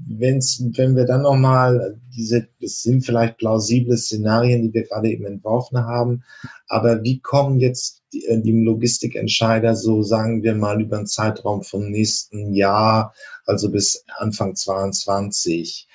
[0.07, 5.25] wenn's, wenn wir dann nochmal diese, das sind vielleicht plausible Szenarien, die wir gerade eben
[5.25, 6.23] entworfen haben,
[6.67, 11.63] aber wie kommen jetzt die, äh, die Logistikentscheider so, sagen wir mal, über einen Zeitraum
[11.63, 13.13] vom nächsten Jahr,
[13.45, 15.87] also bis Anfang 22,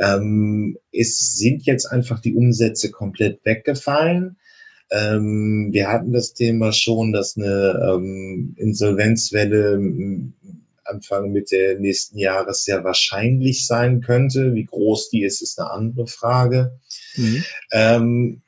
[0.00, 4.38] ähm, es sind jetzt einfach die Umsätze komplett weggefallen.
[4.90, 9.78] Ähm, wir hatten das Thema schon, dass eine ähm, Insolvenzwelle
[10.90, 14.54] Anfang Mitte nächsten Jahres sehr wahrscheinlich sein könnte.
[14.54, 16.78] Wie groß die ist, ist eine andere Frage.
[17.16, 17.44] Mhm.
[17.72, 18.42] Ähm,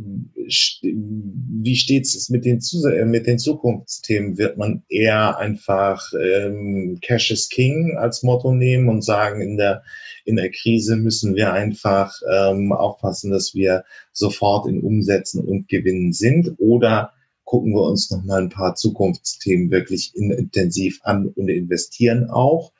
[0.00, 2.60] wie steht es mit den,
[2.92, 4.38] äh, mit den Zukunftsthemen?
[4.38, 9.82] Wird man eher einfach ähm, Cash is King als Motto nehmen und sagen, in der,
[10.24, 16.12] in der Krise müssen wir einfach ähm, aufpassen, dass wir sofort in Umsätzen und Gewinnen
[16.12, 16.54] sind?
[16.58, 17.12] Oder
[17.48, 22.74] gucken wir uns noch mal ein paar Zukunftsthemen wirklich intensiv an und investieren auch.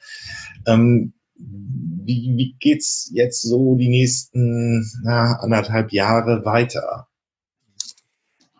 [0.66, 7.08] Ähm, wie, wie geht's jetzt so die nächsten na, anderthalb Jahre weiter?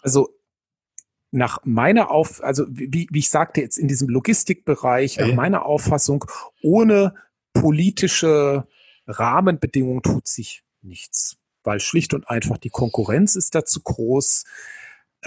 [0.00, 0.30] Also
[1.30, 6.24] nach meiner Auf, also wie, wie ich sagte jetzt in diesem Logistikbereich, nach meiner Auffassung,
[6.62, 7.12] ohne
[7.52, 8.66] politische
[9.06, 14.44] Rahmenbedingungen tut sich nichts, weil schlicht und einfach die Konkurrenz ist da zu groß.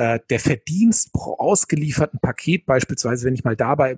[0.02, 3.98] Äh, der Verdienst pro ausgelieferten Paket beispielsweise, wenn ich mal dabei,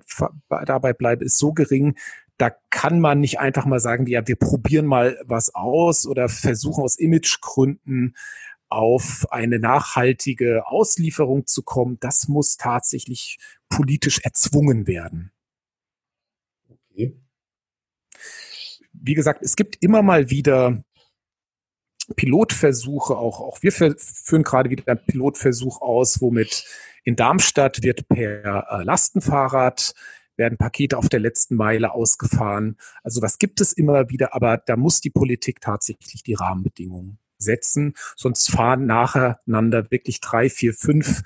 [0.50, 1.96] dabei bleibe, ist so gering,
[2.36, 6.84] da kann man nicht einfach mal sagen, ja, wir probieren mal was aus oder versuchen
[6.84, 8.16] aus Imagegründen
[8.68, 11.96] auf eine nachhaltige Auslieferung zu kommen.
[12.00, 13.38] Das muss tatsächlich
[13.70, 15.32] politisch erzwungen werden.
[16.68, 17.16] Okay.
[18.92, 20.84] Wie gesagt, es gibt immer mal wieder
[22.16, 26.64] Pilotversuche, auch, auch wir führen gerade wieder einen Pilotversuch aus, womit
[27.04, 29.94] in Darmstadt wird per äh, Lastenfahrrad
[30.36, 32.76] werden Pakete auf der letzten Meile ausgefahren.
[33.02, 37.94] Also was gibt es immer wieder, aber da muss die Politik tatsächlich die Rahmenbedingungen setzen,
[38.16, 41.22] sonst fahren nacheinander wirklich drei, vier, fünf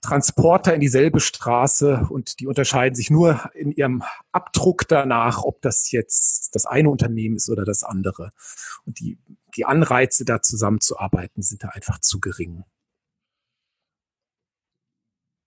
[0.00, 4.02] Transporter in dieselbe Straße und die unterscheiden sich nur in ihrem
[4.32, 8.30] Abdruck danach, ob das jetzt das eine Unternehmen ist oder das andere.
[8.84, 9.18] Und die,
[9.56, 12.64] die Anreize, da zusammenzuarbeiten, sind da einfach zu gering.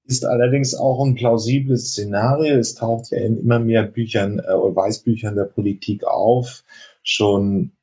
[0.06, 2.56] Ist allerdings auch ein plausibles Szenario.
[2.56, 6.64] Es taucht ja in immer mehr Büchern äh, oder Weißbüchern der Politik auf.
[7.04, 7.77] Schon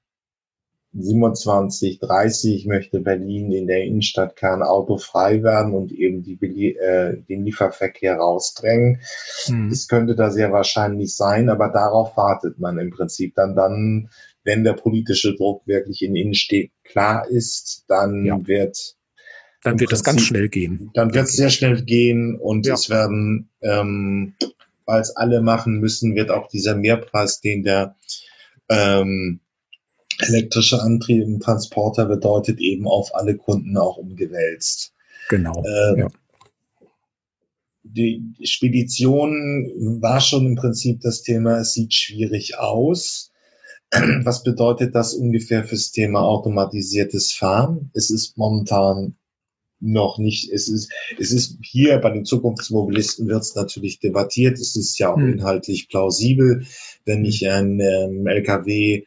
[0.97, 8.17] 27, 30 möchte Berlin in der Innenstadtkern autofrei werden und eben die, äh, den Lieferverkehr
[8.17, 9.01] rausdrängen.
[9.47, 9.69] Hm.
[9.69, 14.09] Es könnte da sehr wahrscheinlich sein, aber darauf wartet man im Prinzip dann, dann,
[14.45, 18.47] wenn der politische Druck wirklich in Innenstädten klar ist, dann ja.
[18.47, 18.97] wird
[19.65, 20.91] dann wird es ganz schnell gehen.
[20.93, 22.75] Dann wird es sehr schnell gehen und ja.
[22.75, 24.35] es werden, ähm,
[24.85, 27.97] weil es alle machen müssen, wird auch dieser Mehrpreis, den der
[28.69, 29.41] ähm,
[30.21, 34.93] elektrische Antrieb im Transporter bedeutet, eben auf alle Kunden auch umgewälzt.
[35.29, 35.63] Genau.
[35.65, 36.09] Äh, ja.
[37.83, 43.31] Die Spedition war schon im Prinzip das Thema, es sieht schwierig aus.
[44.25, 47.91] Was bedeutet das ungefähr fürs Thema automatisiertes Fahren?
[47.95, 49.17] Es ist momentan
[49.81, 50.51] noch nicht.
[50.51, 54.59] Es ist, es ist hier bei den Zukunftsmobilisten wird es natürlich debattiert.
[54.59, 55.35] Es ist ja auch hm.
[55.35, 56.65] inhaltlich plausibel,
[57.05, 59.05] wenn ich ein ähm, LKW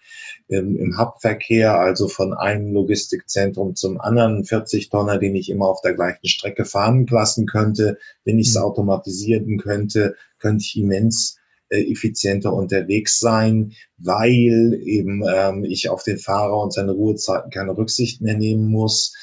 [0.48, 5.82] im, im Hubverkehr, also von einem Logistikzentrum zum anderen 40 Tonner, den ich immer auf
[5.82, 7.98] der gleichen Strecke fahren lassen könnte.
[8.24, 8.62] Wenn ich es mhm.
[8.62, 11.38] automatisieren könnte, könnte ich immens
[11.70, 17.78] äh, effizienter unterwegs sein, weil eben ähm, ich auf den Fahrer und seine Ruhezeiten keine
[17.78, 19.14] Rücksicht mehr nehmen muss.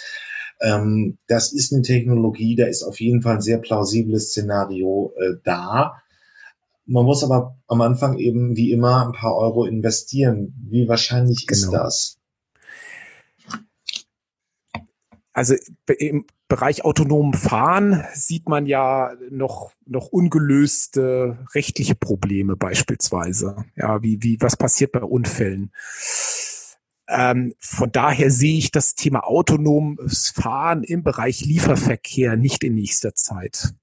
[0.65, 5.35] Ähm, das ist eine Technologie, da ist auf jeden Fall ein sehr plausibles Szenario äh,
[5.45, 6.01] da.
[6.87, 10.55] Man muss aber am Anfang eben wie immer ein paar Euro investieren.
[10.71, 11.61] Wie wahrscheinlich genau.
[11.61, 12.19] ist das?
[15.35, 15.55] Also
[15.99, 23.65] im Bereich autonomen Fahren sieht man ja noch, noch ungelöste rechtliche Probleme beispielsweise.
[23.75, 25.73] Ja, wie, wie, was passiert bei Unfällen?
[27.09, 33.15] Ähm, von daher sehe ich das Thema autonomes Fahren im Bereich Lieferverkehr nicht in nächster
[33.15, 33.75] Zeit.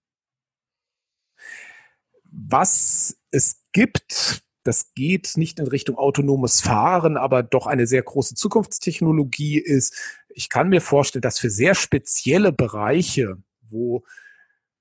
[2.24, 8.36] Was es gibt, das geht nicht in Richtung autonomes Fahren, aber doch eine sehr große
[8.36, 9.96] Zukunftstechnologie ist.
[10.30, 14.04] Ich kann mir vorstellen, dass für sehr spezielle Bereiche, wo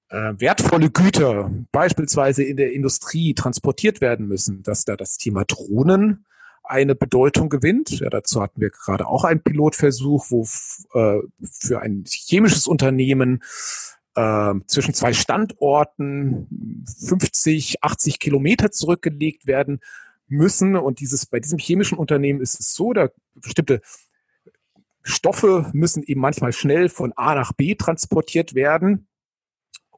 [0.09, 6.26] äh, wertvolle Güter beispielsweise in der Industrie transportiert werden müssen, dass da das Thema Drohnen
[6.71, 7.91] eine Bedeutung gewinnt.
[8.01, 10.47] Ja, dazu hatten wir gerade auch einen Pilotversuch, wo
[10.95, 13.43] äh, für ein chemisches Unternehmen
[14.14, 19.81] äh, zwischen zwei Standorten 50, 80 Kilometer zurückgelegt werden
[20.29, 20.77] müssen.
[20.77, 23.81] Und dieses, bei diesem chemischen Unternehmen ist es so, da bestimmte
[25.03, 29.09] Stoffe müssen eben manchmal schnell von A nach B transportiert werden.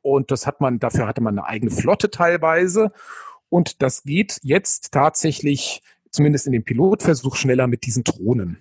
[0.01, 2.93] Und das hat man, dafür hatte man eine eigene Flotte teilweise.
[3.49, 5.83] Und das geht jetzt tatsächlich,
[6.13, 8.59] zumindest in dem Pilotversuch, schneller mit diesen Drohnen.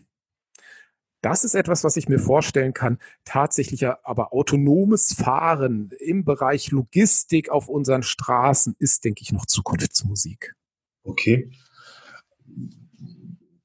[1.21, 2.97] Das ist etwas, was ich mir vorstellen kann.
[3.25, 10.55] Tatsächlich aber autonomes Fahren im Bereich Logistik auf unseren Straßen ist, denke ich, noch Zukunftsmusik.
[11.03, 11.51] Okay.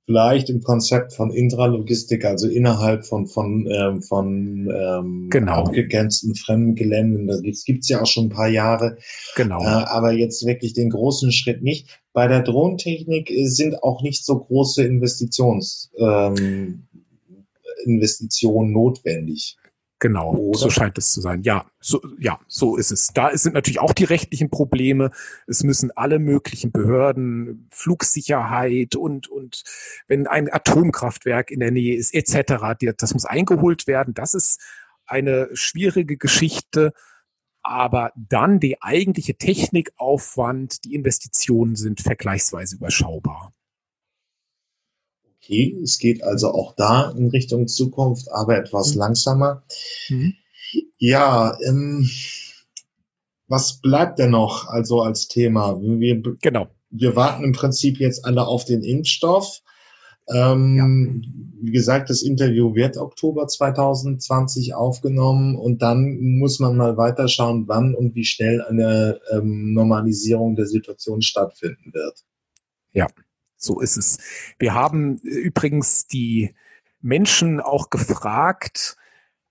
[0.07, 5.64] Vielleicht im Konzept von Intralogistik, also innerhalb von, von, ähm, von ähm, genau.
[5.64, 7.26] abgegrenzten fremden Geländen.
[7.26, 8.98] Das gibt es ja auch schon ein paar Jahre.
[9.34, 9.61] Genau.
[9.61, 12.00] Äh, aber jetzt wirklich den großen Schritt nicht.
[12.12, 16.84] Bei der Drohnentechnik sind auch nicht so große Investitions, ähm,
[17.84, 19.57] Investitionen notwendig.
[19.99, 20.59] Genau, Oder?
[20.59, 21.42] so scheint es zu sein.
[21.42, 23.09] Ja, so, ja, so ist es.
[23.14, 25.11] Da sind natürlich auch die rechtlichen Probleme.
[25.47, 29.62] Es müssen alle möglichen Behörden, Flugsicherheit und, und
[30.07, 34.12] wenn ein Atomkraftwerk in der Nähe ist, etc., das muss eingeholt werden.
[34.12, 34.61] Das ist
[35.07, 36.92] eine schwierige Geschichte.
[37.62, 43.55] Aber dann die eigentliche Technikaufwand, die Investitionen sind vergleichsweise überschaubar.
[45.47, 48.99] Okay, es geht also auch da in Richtung Zukunft, aber etwas mhm.
[48.99, 49.62] langsamer.
[50.09, 50.34] Mhm.
[50.99, 52.11] Ja, ähm,
[53.47, 55.80] was bleibt denn noch also als Thema?
[55.80, 56.66] Wir, genau.
[56.90, 59.62] Wir warten im Prinzip jetzt alle auf den Impfstoff.
[60.28, 61.64] Ähm, ja.
[61.64, 67.94] Wie gesagt, das Interview wird Oktober 2020 aufgenommen und dann muss man mal weiterschauen, wann
[67.94, 72.24] und wie schnell eine ähm, Normalisierung der Situation stattfinden wird.
[72.92, 73.07] Ja,
[73.66, 74.18] so ist es.
[74.58, 76.54] Wir haben äh, übrigens die
[77.00, 78.96] Menschen auch gefragt,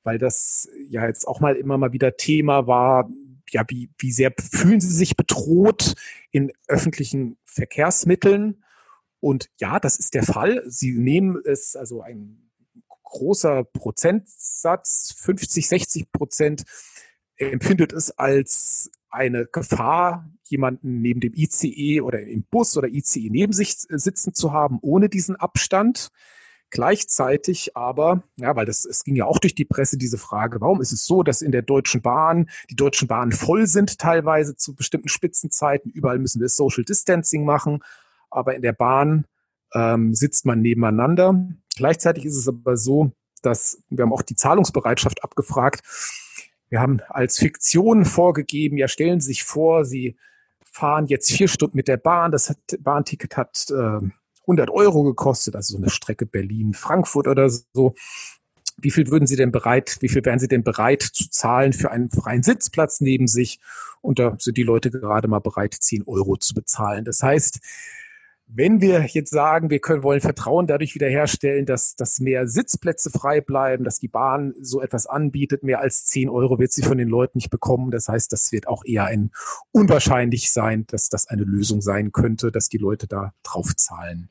[0.03, 3.09] weil das ja jetzt auch mal immer mal wieder Thema war,
[3.51, 5.95] ja, wie, wie sehr fühlen Sie sich bedroht
[6.31, 8.63] in öffentlichen Verkehrsmitteln?
[9.19, 10.63] Und ja, das ist der Fall.
[10.67, 12.49] Sie nehmen es, also ein
[13.03, 16.63] großer Prozentsatz, 50, 60 Prozent,
[17.37, 23.53] empfindet es als eine Gefahr, jemanden neben dem ICE oder im Bus oder ICE neben
[23.53, 26.09] sich sitzen zu haben, ohne diesen Abstand.
[26.69, 30.81] Gleichzeitig aber, ja, weil das, es ging ja auch durch die Presse diese Frage, warum
[30.81, 34.75] ist es so, dass in der Deutschen Bahn, die Deutschen Bahnen voll sind teilweise zu
[34.75, 37.79] bestimmten Spitzenzeiten, überall müssen wir Social Distancing machen,
[38.29, 39.25] aber in der Bahn
[39.73, 41.47] ähm, sitzt man nebeneinander.
[41.77, 43.11] Gleichzeitig ist es aber so,
[43.41, 45.81] dass wir haben auch die Zahlungsbereitschaft abgefragt,
[46.75, 50.17] wir haben als Fiktion vorgegeben, ja, stellen Sie sich vor, Sie
[50.65, 52.33] fahren jetzt vier Stunden mit der Bahn.
[52.33, 54.01] Das hat, Bahnticket hat äh,
[54.41, 57.95] 100 Euro gekostet, also so eine Strecke Berlin-Frankfurt oder so.
[58.75, 61.91] Wie viel würden Sie denn bereit, wie viel wären Sie denn bereit zu zahlen für
[61.91, 63.61] einen freien Sitzplatz neben sich?
[64.01, 67.05] Und da sind die Leute gerade mal bereit, 10 Euro zu bezahlen.
[67.05, 67.61] Das heißt,
[68.47, 73.41] wenn wir jetzt sagen, wir können, wollen Vertrauen dadurch wiederherstellen, dass, dass mehr Sitzplätze frei
[73.41, 77.09] bleiben, dass die Bahn so etwas anbietet, mehr als 10 Euro wird sie von den
[77.09, 77.91] Leuten nicht bekommen.
[77.91, 79.31] Das heißt, das wird auch eher ein
[79.71, 84.29] unwahrscheinlich sein, dass das eine Lösung sein könnte, dass die Leute da drauf zahlen.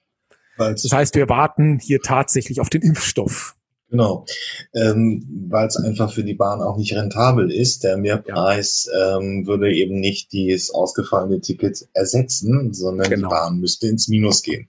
[0.57, 3.57] Das heißt, wir warten hier tatsächlich auf den Impfstoff.
[3.95, 4.27] Genau,
[4.75, 7.85] ähm, weil es einfach für die Bahn auch nicht rentabel ist.
[7.85, 13.29] Der Mehrpreis ähm, würde eben nicht dieses ausgefallene Ticket ersetzen, sondern genau.
[13.29, 14.69] die Bahn müsste ins Minus gehen.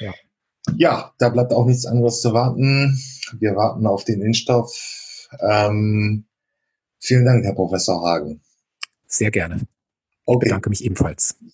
[0.00, 0.12] Ja.
[0.76, 3.00] ja, da bleibt auch nichts anderes zu warten.
[3.38, 5.28] Wir warten auf den Impfstoff.
[5.38, 6.24] Ähm,
[6.98, 8.40] vielen Dank, Herr Professor Hagen.
[9.06, 9.60] Sehr gerne.
[10.24, 10.46] Okay.
[10.46, 11.36] Ich bedanke mich ebenfalls.